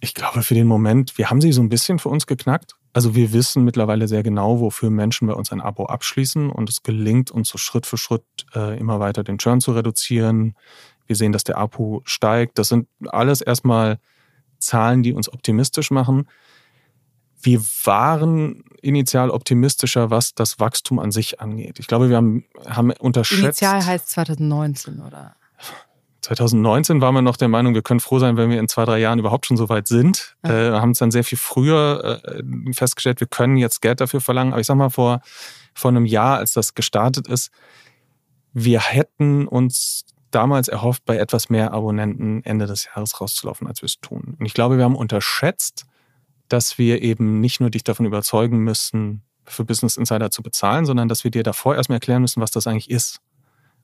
[0.00, 2.72] Ich glaube, für den Moment, wir haben sie so ein bisschen für uns geknackt.
[2.92, 6.82] Also wir wissen mittlerweile sehr genau, wofür Menschen bei uns ein Abo abschließen und es
[6.82, 10.54] gelingt uns so Schritt für Schritt äh, immer weiter den Churn zu reduzieren.
[11.06, 12.58] Wir sehen, dass der APU steigt.
[12.58, 13.98] Das sind alles erstmal
[14.58, 16.28] Zahlen, die uns optimistisch machen.
[17.46, 21.78] Wir waren initial optimistischer, was das Wachstum an sich angeht.
[21.78, 23.62] Ich glaube, wir haben, haben unterschätzt.
[23.62, 25.36] Initial heißt 2019, oder?
[26.22, 28.98] 2019 waren wir noch der Meinung, wir können froh sein, wenn wir in zwei, drei
[28.98, 30.34] Jahren überhaupt schon so weit sind.
[30.44, 30.76] Ja.
[30.76, 34.52] Äh, haben es dann sehr viel früher äh, festgestellt, wir können jetzt Geld dafür verlangen.
[34.52, 35.20] Aber ich sag mal, vor,
[35.72, 37.52] vor einem Jahr, als das gestartet ist,
[38.52, 43.86] wir hätten uns damals erhofft, bei etwas mehr Abonnenten Ende des Jahres rauszulaufen, als wir
[43.86, 44.36] es tun.
[44.36, 45.86] Und ich glaube, wir haben unterschätzt,
[46.48, 51.08] dass wir eben nicht nur dich davon überzeugen müssen, für Business Insider zu bezahlen, sondern
[51.08, 53.20] dass wir dir davor erstmal erklären müssen, was das eigentlich ist.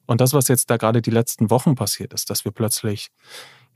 [0.07, 3.11] Und das, was jetzt da gerade die letzten Wochen passiert ist, dass wir plötzlich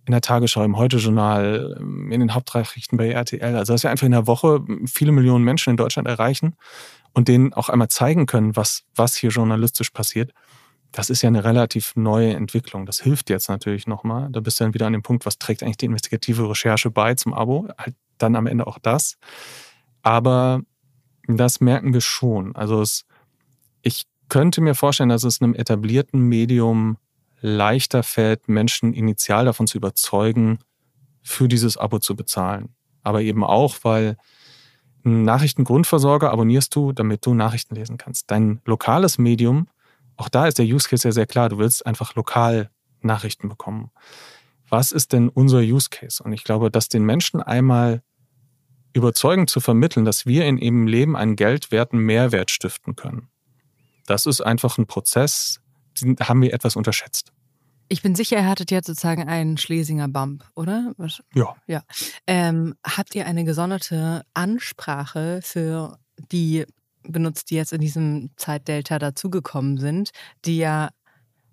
[0.07, 4.12] in der Tagesschau, im Heute-Journal, in den Hauptnachrichten bei RTL, also dass wir einfach in
[4.12, 6.55] der Woche viele Millionen Menschen in Deutschland erreichen
[7.12, 10.33] und denen auch einmal zeigen können, was, was hier journalistisch passiert,
[10.92, 12.87] das ist ja eine relativ neue Entwicklung.
[12.87, 14.29] Das hilft jetzt natürlich nochmal.
[14.31, 17.14] Da bist du dann wieder an dem Punkt, was trägt eigentlich die investigative Recherche bei
[17.14, 17.68] zum Abo?
[17.77, 19.18] Halt dann am Ende auch das.
[20.02, 20.62] Aber
[21.26, 22.55] das merken wir schon.
[22.55, 23.05] Also es,
[23.83, 26.98] ich könnte mir vorstellen, dass es einem etablierten Medium
[27.40, 30.59] leichter fällt, Menschen initial davon zu überzeugen,
[31.22, 32.74] für dieses Abo zu bezahlen.
[33.02, 34.16] Aber eben auch, weil
[35.05, 38.31] einen Nachrichtengrundversorger abonnierst du, damit du Nachrichten lesen kannst.
[38.31, 39.68] Dein lokales Medium
[40.16, 41.48] auch da ist der Use Case ja sehr klar.
[41.48, 42.70] Du willst einfach lokal
[43.02, 43.90] Nachrichten bekommen.
[44.68, 46.22] Was ist denn unser Use Case?
[46.22, 48.02] Und ich glaube, dass den Menschen einmal
[48.92, 53.29] überzeugend zu vermitteln, dass wir in ihrem Leben einen geldwerten Mehrwert stiften können.
[54.07, 55.61] Das ist einfach ein Prozess,
[56.00, 57.33] den haben wir etwas unterschätzt.
[57.88, 60.92] Ich bin sicher, ihr hattet jetzt sozusagen einen Schlesinger Bump, oder?
[61.35, 61.55] Ja.
[61.66, 61.83] ja.
[62.26, 65.98] Ähm, habt ihr eine gesonderte Ansprache für
[66.33, 66.64] die
[67.05, 70.11] benutzt, die jetzt in diesem Zeitdelta dazugekommen sind,
[70.44, 70.88] die ja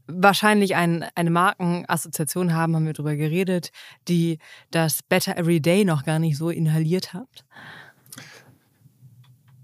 [0.08, 3.72] wahrscheinlich ein, eine Markenassoziation haben, haben wir darüber geredet,
[4.08, 4.40] die
[4.72, 7.46] das Better Every Day noch gar nicht so inhaliert habt?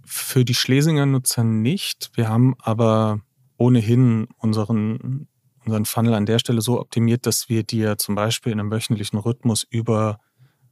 [0.05, 2.11] Für die Schlesinger Nutzer nicht.
[2.15, 3.21] Wir haben aber
[3.57, 5.27] ohnehin unseren,
[5.65, 9.19] unseren Funnel an der Stelle so optimiert, dass wir dir zum Beispiel in einem wöchentlichen
[9.19, 10.19] Rhythmus über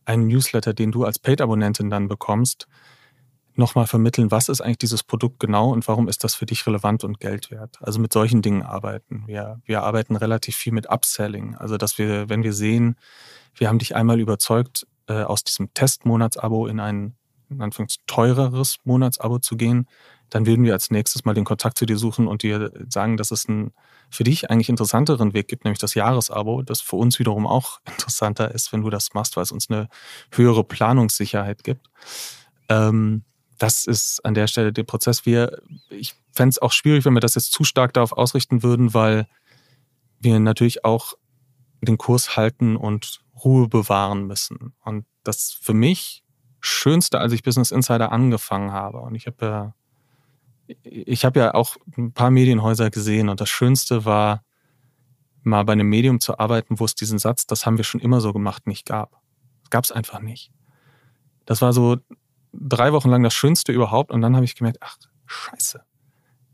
[0.06, 2.67] einen Newsletter, den du als Paid-Abonnentin dann bekommst,
[3.58, 7.04] nochmal vermitteln, was ist eigentlich dieses Produkt genau und warum ist das für dich relevant
[7.04, 7.78] und Geld wert.
[7.82, 9.24] Also mit solchen Dingen arbeiten.
[9.28, 11.56] Wir, wir arbeiten relativ viel mit Upselling.
[11.56, 12.96] Also dass wir, wenn wir sehen,
[13.56, 17.15] wir haben dich einmal überzeugt, äh, aus diesem Testmonatsabo in ein
[17.50, 19.88] in Anführungs teureres Monatsabo zu gehen,
[20.30, 23.32] dann würden wir als nächstes mal den Kontakt zu dir suchen und dir sagen, dass
[23.32, 23.72] es einen
[24.10, 28.53] für dich eigentlich interessanteren Weg gibt, nämlich das Jahresabo, das für uns wiederum auch interessanter
[28.53, 29.88] ist, wenn du das machst, weil es uns eine
[30.32, 31.88] höhere Planungssicherheit gibt.
[32.70, 33.24] Ähm,
[33.58, 35.26] das ist an der Stelle der Prozess.
[35.26, 38.93] Wir, ich fände es auch schwierig, wenn wir das jetzt zu stark darauf ausrichten würden,
[38.93, 39.28] weil
[40.20, 41.14] wir natürlich auch
[41.82, 44.74] den Kurs halten und Ruhe bewahren müssen.
[44.84, 46.24] Und das für mich
[46.60, 48.99] Schönste, als ich Business Insider angefangen habe.
[48.99, 49.76] Und ich habe ja,
[50.84, 54.43] ich habe ja auch ein paar Medienhäuser gesehen und das Schönste war,
[55.43, 58.20] mal bei einem Medium zu arbeiten, wo es diesen Satz, das haben wir schon immer
[58.20, 59.22] so gemacht, nicht gab.
[59.62, 60.51] Das gab es einfach nicht.
[61.45, 61.97] Das war so
[62.60, 65.82] drei Wochen lang das Schönste überhaupt und dann habe ich gemerkt, ach, scheiße.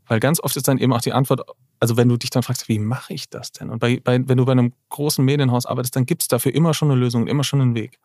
[0.06, 1.42] Weil ganz oft ist dann eben auch die Antwort,
[1.80, 3.70] also wenn du dich dann fragst, wie mache ich das denn?
[3.70, 6.74] Und bei, bei, wenn du bei einem großen Medienhaus arbeitest, dann gibt es dafür immer
[6.74, 7.98] schon eine Lösung und immer schon einen Weg.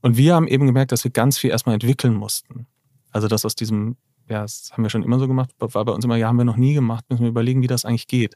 [0.00, 2.66] Und wir haben eben gemerkt, dass wir ganz viel erstmal entwickeln mussten.
[3.12, 3.96] Also das aus diesem,
[4.28, 6.44] ja, das haben wir schon immer so gemacht, war bei uns immer, ja, haben wir
[6.44, 8.34] noch nie gemacht, müssen wir überlegen, wie das eigentlich geht.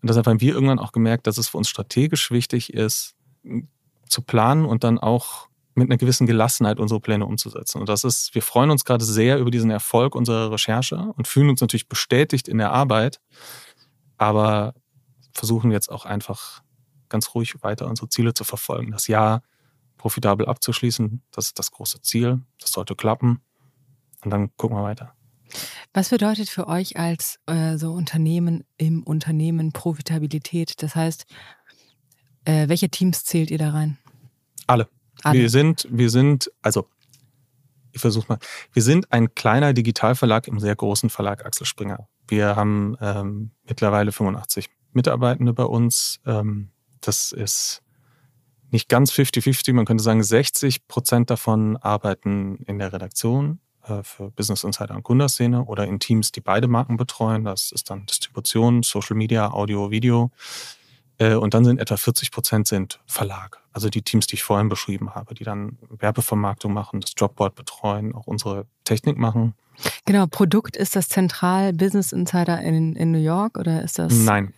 [0.00, 3.14] Und deshalb haben wir irgendwann auch gemerkt, dass es für uns strategisch wichtig ist,
[4.08, 7.80] zu planen und dann auch mit einer gewissen Gelassenheit unsere Pläne umzusetzen.
[7.80, 11.50] Und das ist, wir freuen uns gerade sehr über diesen Erfolg unserer Recherche und fühlen
[11.50, 13.20] uns natürlich bestätigt in der Arbeit,
[14.16, 14.74] aber
[15.32, 16.62] versuchen jetzt auch einfach
[17.08, 18.90] ganz ruhig weiter unsere Ziele zu verfolgen.
[18.90, 19.42] Das Jahr
[19.96, 22.40] profitabel abzuschließen, das ist das große Ziel.
[22.60, 23.40] Das sollte klappen.
[24.24, 25.14] Und dann gucken wir weiter.
[25.92, 30.82] Was bedeutet für euch als äh, so Unternehmen im Unternehmen Profitabilität?
[30.82, 31.26] Das heißt,
[32.44, 33.98] äh, welche Teams zählt ihr da rein?
[34.66, 34.88] Alle.
[35.26, 35.40] Alle.
[35.40, 36.88] Wir sind, wir sind, also
[37.92, 38.38] ich versuche mal,
[38.72, 42.08] wir sind ein kleiner Digitalverlag im sehr großen Verlag Axel Springer.
[42.28, 46.20] Wir haben ähm, mittlerweile 85 Mitarbeitende bei uns.
[46.26, 46.70] Ähm,
[47.00, 47.82] das ist
[48.70, 54.30] nicht ganz 50-50, man könnte sagen, 60 Prozent davon arbeiten in der Redaktion äh, für
[54.30, 57.44] Business Insider und Kunderszene oder in Teams, die beide Marken betreuen.
[57.44, 60.30] Das ist dann Distribution, Social Media, Audio, Video.
[61.18, 63.60] Äh, und dann sind etwa 40 Prozent sind Verlag.
[63.72, 68.14] Also die Teams, die ich vorhin beschrieben habe, die dann Werbevermarktung machen, das Jobboard betreuen,
[68.14, 69.54] auch unsere Technik machen.
[70.04, 74.12] Genau, Produkt ist das Zentral Business Insider in, in New York oder ist das?
[74.12, 74.54] Nein.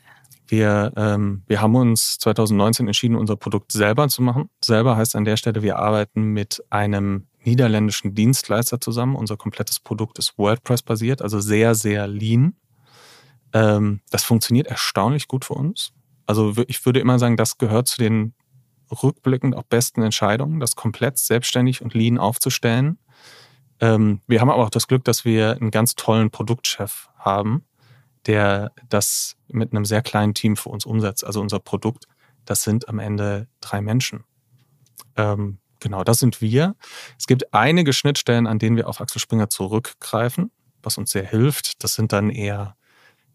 [0.47, 4.49] Wir, ähm, wir haben uns 2019 entschieden, unser Produkt selber zu machen.
[4.65, 9.15] Selber heißt an der Stelle, wir arbeiten mit einem niederländischen Dienstleister zusammen.
[9.15, 12.55] Unser komplettes Produkt ist WordPress-basiert, also sehr, sehr lean.
[13.53, 15.93] Ähm, das funktioniert erstaunlich gut für uns.
[16.29, 18.35] Also ich würde immer sagen, das gehört zu den
[18.91, 22.99] rückblickend auch besten Entscheidungen, das komplett selbstständig und lean aufzustellen.
[23.81, 27.65] Ähm, wir haben aber auch das Glück, dass wir einen ganz tollen Produktchef haben,
[28.27, 31.25] der das mit einem sehr kleinen Team für uns umsetzt.
[31.25, 32.07] Also unser Produkt,
[32.45, 34.25] das sind am Ende drei Menschen.
[35.17, 36.77] Ähm, genau, das sind wir.
[37.19, 40.51] Es gibt einige Schnittstellen, an denen wir auf Axel Springer zurückgreifen,
[40.83, 41.83] was uns sehr hilft.
[41.83, 42.77] Das sind dann eher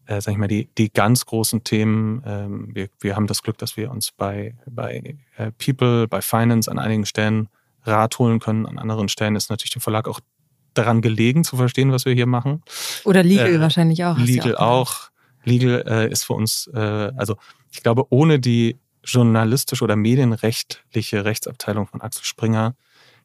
[0.06, 2.22] äh, sag ich mal, die, die ganz großen Themen.
[2.26, 6.70] Ähm, wir, wir haben das Glück, dass wir uns bei, bei äh, People, bei Finance
[6.70, 7.48] an einigen Stellen
[7.84, 8.66] Rat holen können.
[8.66, 10.20] An anderen Stellen ist natürlich dem Verlag auch
[10.74, 12.62] daran gelegen, zu verstehen, was wir hier machen.
[13.04, 14.18] Oder Legal äh, wahrscheinlich auch.
[14.18, 14.62] Legal auch.
[14.62, 15.10] auch.
[15.44, 17.36] Legal äh, ist für uns, äh, also
[17.70, 22.74] ich glaube, ohne die journalistische oder medienrechtliche Rechtsabteilung von Axel Springer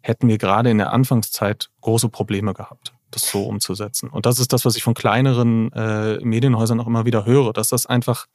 [0.01, 4.09] hätten wir gerade in der Anfangszeit große Probleme gehabt das so umzusetzen.
[4.09, 7.69] Und das ist das, was ich von kleineren äh, Medienhäusern auch immer wieder höre, dass
[7.69, 8.27] das einfach,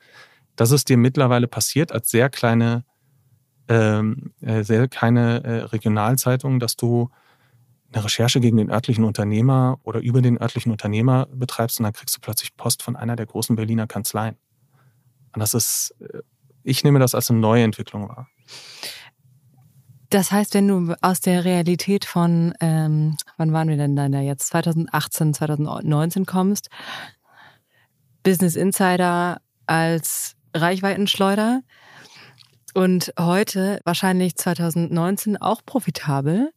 [0.56, 2.84] dass es dir mittlerweile passiert als sehr kleine,
[3.68, 7.10] ähm, äh, sehr kleine äh, Regionalzeitung, dass du
[7.92, 12.16] eine Recherche gegen den örtlichen Unternehmer oder über den örtlichen Unternehmer betreibst und dann kriegst
[12.16, 14.36] du plötzlich Post von einer der großen Berliner Kanzleien.
[15.32, 16.20] Und das ist, äh,
[16.62, 18.28] ich nehme das als eine neue Entwicklung wahr.
[20.14, 24.46] Das heißt, wenn du aus der Realität von, ähm, wann waren wir denn da jetzt,
[24.46, 26.68] 2018, 2019 kommst,
[28.22, 31.62] Business Insider als Reichweitenschleuder
[32.74, 36.52] und heute wahrscheinlich 2019 auch profitabel.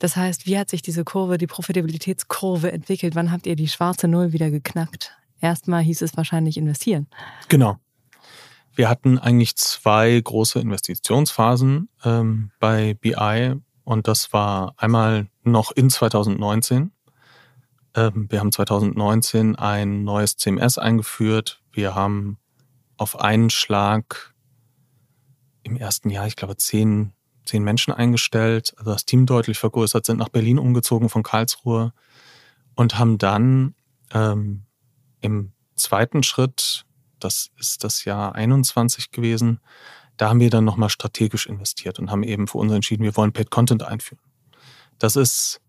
[0.00, 3.14] Das heißt, wie hat sich diese Kurve, die Profitabilitätskurve entwickelt?
[3.14, 5.16] Wann habt ihr die schwarze Null wieder geknackt?
[5.40, 7.06] Erstmal hieß es wahrscheinlich investieren.
[7.48, 7.76] Genau.
[8.74, 13.54] Wir hatten eigentlich zwei große Investitionsphasen ähm, bei BI
[13.84, 16.92] und das war einmal noch in 2019.
[17.94, 21.60] Ähm, wir haben 2019 ein neues CMS eingeführt.
[21.70, 22.38] Wir haben
[22.96, 24.34] auf einen Schlag
[25.62, 27.12] im ersten Jahr, ich glaube, zehn,
[27.44, 31.92] zehn Menschen eingestellt, also das Team deutlich vergrößert, sind nach Berlin umgezogen von Karlsruhe
[32.74, 33.74] und haben dann
[34.12, 34.64] ähm,
[35.20, 36.86] im zweiten Schritt
[37.24, 39.60] das ist das Jahr 21 gewesen,
[40.16, 43.32] da haben wir dann nochmal strategisch investiert und haben eben für uns entschieden, wir wollen
[43.32, 44.22] Paid Content einführen.
[44.98, 45.60] Das ist,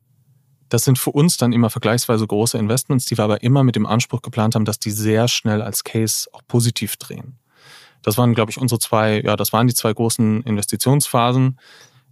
[0.69, 3.85] das sind für uns dann immer vergleichsweise große Investments, die wir aber immer mit dem
[3.85, 7.39] Anspruch geplant haben, dass die sehr schnell als Case auch positiv drehen.
[8.01, 11.57] Das waren, glaube ich, unsere zwei, ja, das waren die zwei großen Investitionsphasen.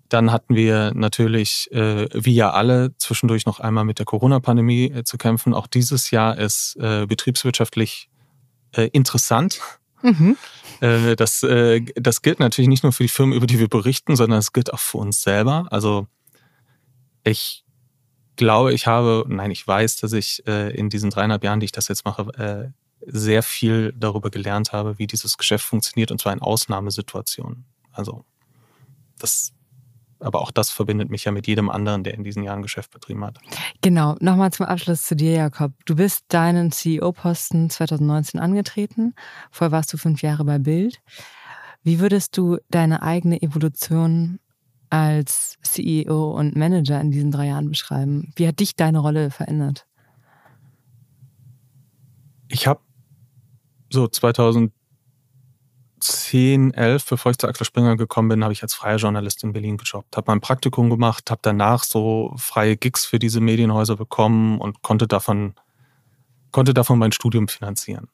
[0.07, 5.03] Dann hatten wir natürlich, äh, wie ja alle, zwischendurch noch einmal mit der Corona-Pandemie äh,
[5.03, 5.53] zu kämpfen.
[5.53, 8.09] Auch dieses Jahr ist äh, betriebswirtschaftlich
[8.75, 9.59] äh, interessant.
[10.01, 10.37] Mhm.
[10.79, 14.15] Äh, das, äh, das gilt natürlich nicht nur für die Firmen, über die wir berichten,
[14.15, 15.67] sondern es gilt auch für uns selber.
[15.69, 16.07] Also
[17.23, 17.63] ich
[18.35, 21.71] glaube, ich habe, nein, ich weiß, dass ich äh, in diesen dreieinhalb Jahren, die ich
[21.71, 22.71] das jetzt mache, äh,
[23.05, 27.65] sehr viel darüber gelernt habe, wie dieses Geschäft funktioniert, und zwar in Ausnahmesituationen.
[27.91, 28.25] Also
[29.19, 29.53] das
[30.21, 33.25] aber auch das verbindet mich ja mit jedem anderen, der in diesen Jahren Geschäft betrieben
[33.25, 33.39] hat.
[33.81, 35.73] Genau, nochmal zum Abschluss zu dir, Jakob.
[35.85, 39.13] Du bist deinen CEO-Posten 2019 angetreten.
[39.51, 41.01] Vorher warst du fünf Jahre bei Bild.
[41.83, 44.39] Wie würdest du deine eigene Evolution
[44.89, 48.31] als CEO und Manager in diesen drei Jahren beschreiben?
[48.35, 49.87] Wie hat dich deine Rolle verändert?
[52.49, 52.81] Ich habe
[53.89, 54.07] so
[56.01, 59.53] 2010, 11, bevor ich zu Axel Springer gekommen bin, habe ich als freier Journalist in
[59.53, 64.59] Berlin gejobbt, habe mein Praktikum gemacht, habe danach so freie Gigs für diese Medienhäuser bekommen
[64.59, 65.53] und konnte davon,
[66.51, 68.07] konnte davon mein Studium finanzieren.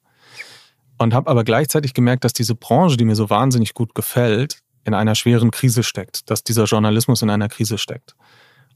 [0.97, 4.93] Und habe aber gleichzeitig gemerkt, dass diese Branche, die mir so wahnsinnig gut gefällt, in
[4.93, 8.15] einer schweren Krise steckt, dass dieser Journalismus in einer Krise steckt.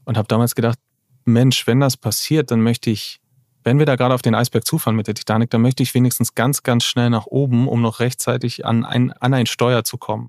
[0.04, 0.78] Und habe damals gedacht,
[1.24, 3.21] Mensch, wenn das passiert, dann möchte ich,
[3.64, 6.34] wenn wir da gerade auf den Eisberg zufahren mit der Titanic, dann möchte ich wenigstens
[6.34, 10.28] ganz, ganz schnell nach oben, um noch rechtzeitig an ein, an ein Steuer zu kommen.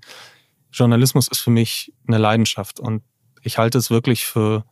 [0.72, 3.02] Journalismus ist für mich eine Leidenschaft und
[3.42, 4.64] ich halte es wirklich für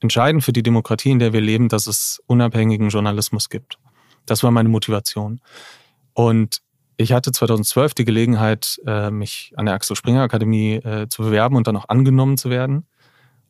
[0.00, 3.78] entscheidend für die Demokratie, in der wir leben, dass es unabhängigen Journalismus gibt.
[4.26, 5.40] Das war meine Motivation.
[6.12, 6.62] Und
[6.96, 11.56] ich hatte 2012 die Gelegenheit, äh, mich an der Axel Springer Akademie äh, zu bewerben
[11.56, 12.86] und dann auch angenommen zu werden.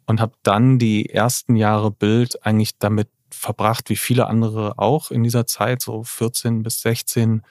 [0.07, 5.23] Und habe dann die ersten Jahre Bild eigentlich damit verbracht, wie viele andere auch in
[5.23, 7.43] dieser Zeit, so 14 bis 16,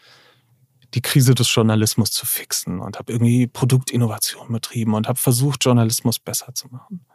[0.94, 6.20] die Krise des Journalismus zu fixen und habe irgendwie Produktinnovation betrieben und habe versucht, Journalismus
[6.20, 7.06] besser zu machen.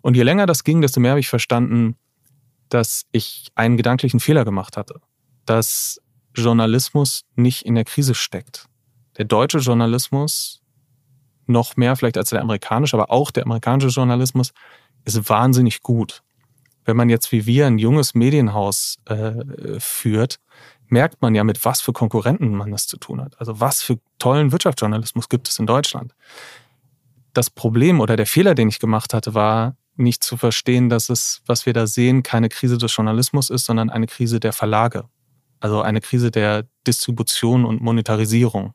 [0.00, 1.96] Und je länger das ging, desto mehr habe ich verstanden,
[2.68, 5.00] dass ich einen gedanklichen Fehler gemacht hatte.
[5.46, 6.00] Dass
[6.34, 8.66] Journalismus nicht in der Krise steckt.
[9.16, 10.62] Der deutsche Journalismus
[11.46, 14.52] noch mehr vielleicht als der amerikanische, aber auch der amerikanische Journalismus
[15.04, 16.22] ist wahnsinnig gut.
[16.88, 19.32] Wenn man jetzt wie wir ein junges Medienhaus äh,
[19.78, 20.40] führt,
[20.88, 23.38] merkt man ja, mit was für Konkurrenten man das zu tun hat.
[23.38, 26.14] Also was für tollen Wirtschaftsjournalismus gibt es in Deutschland.
[27.34, 31.42] Das Problem oder der Fehler, den ich gemacht hatte, war nicht zu verstehen, dass es,
[31.46, 35.04] was wir da sehen, keine Krise des Journalismus ist, sondern eine Krise der Verlage
[35.60, 38.74] also eine Krise der Distribution und Monetarisierung.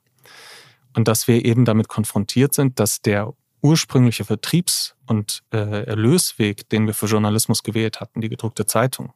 [0.95, 3.33] Und dass wir eben damit konfrontiert sind, dass der
[3.63, 9.13] ursprüngliche Vertriebs- und äh, Erlösweg, den wir für Journalismus gewählt hatten, die gedruckte Zeitung,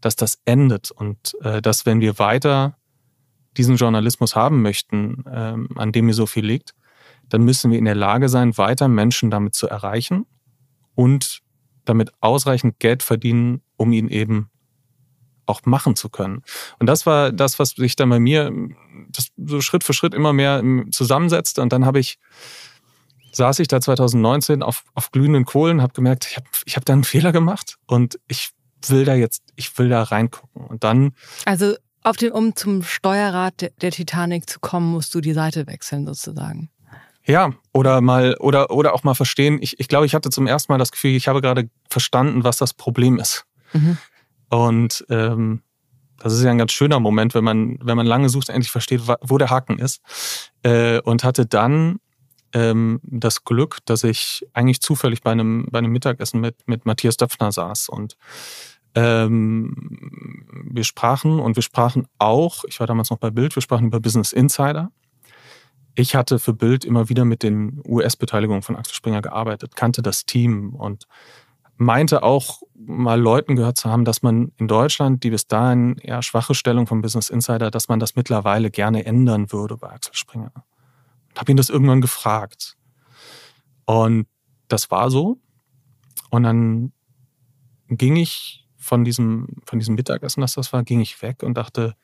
[0.00, 2.76] dass das endet und äh, dass wenn wir weiter
[3.56, 6.74] diesen Journalismus haben möchten, ähm, an dem mir so viel liegt,
[7.28, 10.26] dann müssen wir in der Lage sein, weiter Menschen damit zu erreichen
[10.94, 11.42] und
[11.84, 14.50] damit ausreichend Geld verdienen, um ihn eben
[15.44, 16.42] auch machen zu können.
[16.78, 18.52] Und das war das, was sich dann bei mir
[19.36, 21.62] so Schritt für Schritt immer mehr zusammensetzte.
[21.62, 22.18] Und dann habe ich
[23.36, 26.92] saß ich da 2019 auf, auf glühenden Kohlen, habe gemerkt, ich habe ich hab da
[26.92, 28.50] einen Fehler gemacht und ich
[28.88, 30.66] will da jetzt, ich will da reingucken.
[30.66, 31.12] Und dann.
[31.44, 35.66] Also auf den, um zum Steuerrad der, der Titanic zu kommen, musst du die Seite
[35.66, 36.70] wechseln sozusagen.
[37.24, 39.58] Ja, oder mal, oder, oder auch mal verstehen.
[39.60, 42.58] Ich, ich glaube, ich hatte zum ersten Mal das Gefühl, ich habe gerade verstanden, was
[42.58, 43.44] das Problem ist.
[43.72, 43.98] Mhm.
[44.48, 45.62] Und ähm,
[46.18, 49.02] das ist ja ein ganz schöner Moment, wenn man, wenn man lange sucht, endlich versteht,
[49.20, 50.00] wo der Haken ist.
[50.62, 51.98] Äh, und hatte dann
[52.56, 57.18] ähm, das Glück, dass ich eigentlich zufällig bei einem, bei einem Mittagessen mit, mit Matthias
[57.18, 57.90] Döpfner saß.
[57.90, 58.16] Und
[58.94, 63.88] ähm, wir sprachen und wir sprachen auch, ich war damals noch bei Bild, wir sprachen
[63.88, 64.90] über Business Insider.
[65.94, 70.24] Ich hatte für Bild immer wieder mit den US-Beteiligungen von Axel Springer gearbeitet, kannte das
[70.24, 71.06] Team und
[71.76, 76.22] meinte auch mal Leuten gehört zu haben, dass man in Deutschland die bis dahin eher
[76.22, 80.52] schwache Stellung vom Business Insider, dass man das mittlerweile gerne ändern würde bei Axel Springer.
[81.36, 82.76] Habe ihn das irgendwann gefragt.
[83.84, 84.26] Und
[84.68, 85.38] das war so.
[86.30, 86.92] Und dann
[87.88, 91.94] ging ich von diesem, von diesem Mittagessen, das das war, ging ich weg und dachte,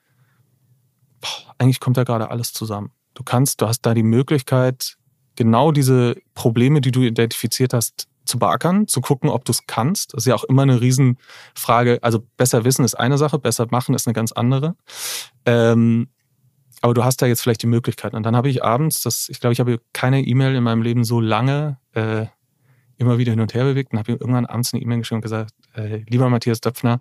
[1.20, 2.93] boah, eigentlich kommt da gerade alles zusammen.
[3.14, 4.97] Du kannst, du hast da die Möglichkeit,
[5.37, 10.14] genau diese Probleme, die du identifiziert hast, zu beackern, zu gucken, ob du es kannst.
[10.14, 11.99] Das ist ja auch immer eine Riesenfrage.
[12.03, 14.76] Also besser wissen ist eine Sache, besser machen ist eine ganz andere.
[15.45, 16.09] Ähm,
[16.83, 18.12] aber du hast da jetzt vielleicht die Möglichkeit.
[18.12, 21.05] Und dann habe ich abends, das, ich glaube, ich habe keine E-Mail in meinem Leben
[21.05, 22.26] so lange äh,
[22.99, 25.55] immer wieder hin und her bewegt und habe irgendwann abends eine E-Mail geschrieben und gesagt,
[25.74, 27.01] äh, lieber Matthias Döpfner,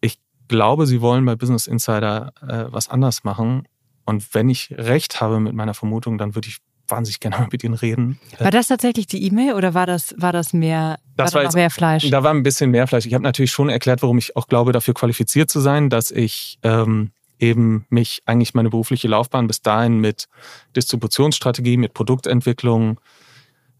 [0.00, 3.68] ich glaube, Sie wollen bei Business Insider äh, was anders machen.
[4.04, 7.74] Und wenn ich recht habe mit meiner Vermutung, dann würde ich wahnsinnig gerne mit ihnen
[7.74, 8.18] reden.
[8.40, 11.54] War das tatsächlich die E-Mail oder war das, war das mehr, das war, war jetzt,
[11.54, 12.10] mehr Fleisch?
[12.10, 13.06] Da war ein bisschen mehr Fleisch.
[13.06, 16.58] Ich habe natürlich schon erklärt, warum ich auch glaube, dafür qualifiziert zu sein, dass ich
[16.64, 17.12] ähm,
[17.42, 20.28] eben mich eigentlich meine berufliche Laufbahn bis dahin mit
[20.76, 23.00] Distributionsstrategie, mit Produktentwicklung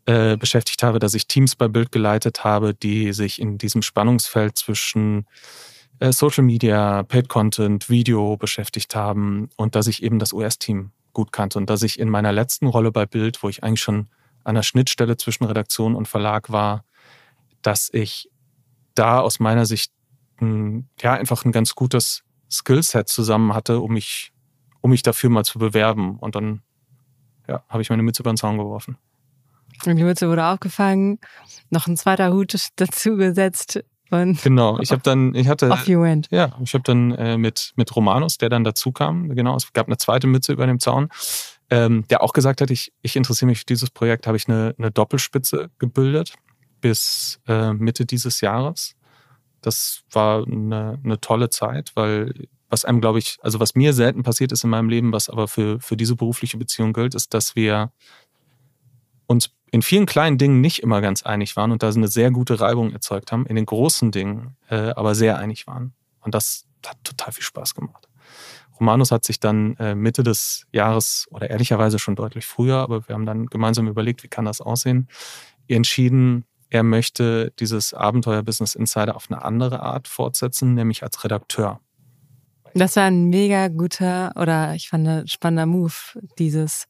[0.05, 4.59] äh, beschäftigt habe, dass ich Teams bei Bild geleitet habe, die sich in diesem Spannungsfeld
[4.59, 5.27] zwischen
[6.01, 11.31] äh, Social Media, Paid Content, Video beschäftigt haben und dass ich eben das US-Team gut
[11.31, 14.09] kannte und dass ich in meiner letzten Rolle bei Bild, wo ich eigentlich schon
[14.43, 16.85] an der Schnittstelle zwischen Redaktion und Verlag war,
[17.61, 18.29] dass ich
[18.97, 19.93] da aus meiner Sicht
[21.01, 24.33] ja einfach ein ganz gutes Skillset zusammen hatte, um mich,
[24.81, 26.19] um mich dafür mal zu bewerben.
[26.19, 26.63] Und dann
[27.49, 28.97] ja, habe ich meine Mütze über den Zaun geworfen.
[29.87, 31.19] Und die Mütze wurde aufgefangen,
[31.71, 33.83] noch ein zweiter Hut dazu gesetzt.
[34.11, 36.29] Und genau, ich habe dann, ich hatte, off you went.
[36.31, 39.87] ja, ich habe dann äh, mit mit Romanus, der dann dazu kam, genau, es gab
[39.87, 41.09] eine zweite Mütze über dem Zaun,
[41.71, 44.75] ähm, der auch gesagt hat, ich, ich interessiere mich für dieses Projekt, habe ich eine,
[44.77, 46.35] eine Doppelspitze gebildet
[46.83, 48.95] bis äh, Mitte dieses Jahres.
[49.63, 54.23] Das war eine, eine tolle Zeit, weil was einem, glaube ich, also was mir selten
[54.23, 57.55] passiert ist in meinem Leben, was aber für, für diese berufliche Beziehung gilt, ist, dass
[57.55, 57.93] wir
[59.27, 62.61] uns in vielen kleinen Dingen nicht immer ganz einig waren und da eine sehr gute
[62.61, 65.95] Reibung erzeugt haben, in den großen Dingen äh, aber sehr einig waren.
[66.21, 68.09] Und das hat total viel Spaß gemacht.
[68.79, 73.15] Romanus hat sich dann äh, Mitte des Jahres oder ehrlicherweise schon deutlich früher, aber wir
[73.15, 75.09] haben dann gemeinsam überlegt, wie kann das aussehen,
[75.69, 81.81] entschieden, er möchte dieses Abenteuer Business Insider auf eine andere Art fortsetzen, nämlich als Redakteur.
[82.75, 85.93] Das war ein mega guter oder ich fand spannender Move,
[86.39, 86.87] dieses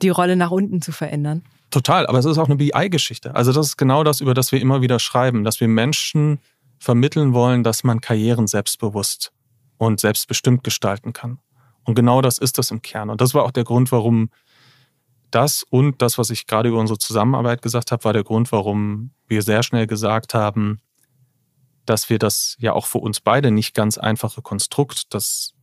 [0.00, 1.42] die Rolle nach unten zu verändern.
[1.72, 3.34] Total, aber es ist auch eine BI-Geschichte.
[3.34, 6.38] Also das ist genau das, über das wir immer wieder schreiben, dass wir Menschen
[6.78, 9.32] vermitteln wollen, dass man Karrieren selbstbewusst
[9.76, 11.40] und selbstbestimmt gestalten kann.
[11.82, 13.10] Und genau das ist das im Kern.
[13.10, 14.30] Und das war auch der Grund, warum
[15.30, 19.10] das und das, was ich gerade über unsere Zusammenarbeit gesagt habe, war der Grund, warum
[19.26, 20.80] wir sehr schnell gesagt haben,
[21.84, 25.54] dass wir das ja auch für uns beide nicht ganz einfache Konstrukt, dass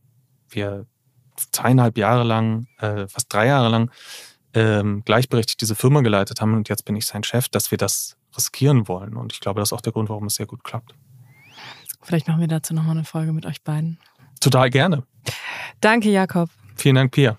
[0.48, 0.86] wir
[1.52, 3.90] zweieinhalb Jahre lang, äh, fast drei Jahre lang
[4.54, 8.16] ähm, gleichberechtigt diese Firma geleitet haben und jetzt bin ich sein Chef, dass wir das
[8.36, 9.16] riskieren wollen.
[9.16, 10.94] Und ich glaube, das ist auch der Grund, warum es sehr gut klappt.
[12.02, 13.98] Vielleicht machen wir dazu nochmal eine Folge mit euch beiden.
[14.40, 15.04] Total gerne.
[15.80, 16.50] Danke, Jakob.
[16.76, 17.38] Vielen Dank, Pia.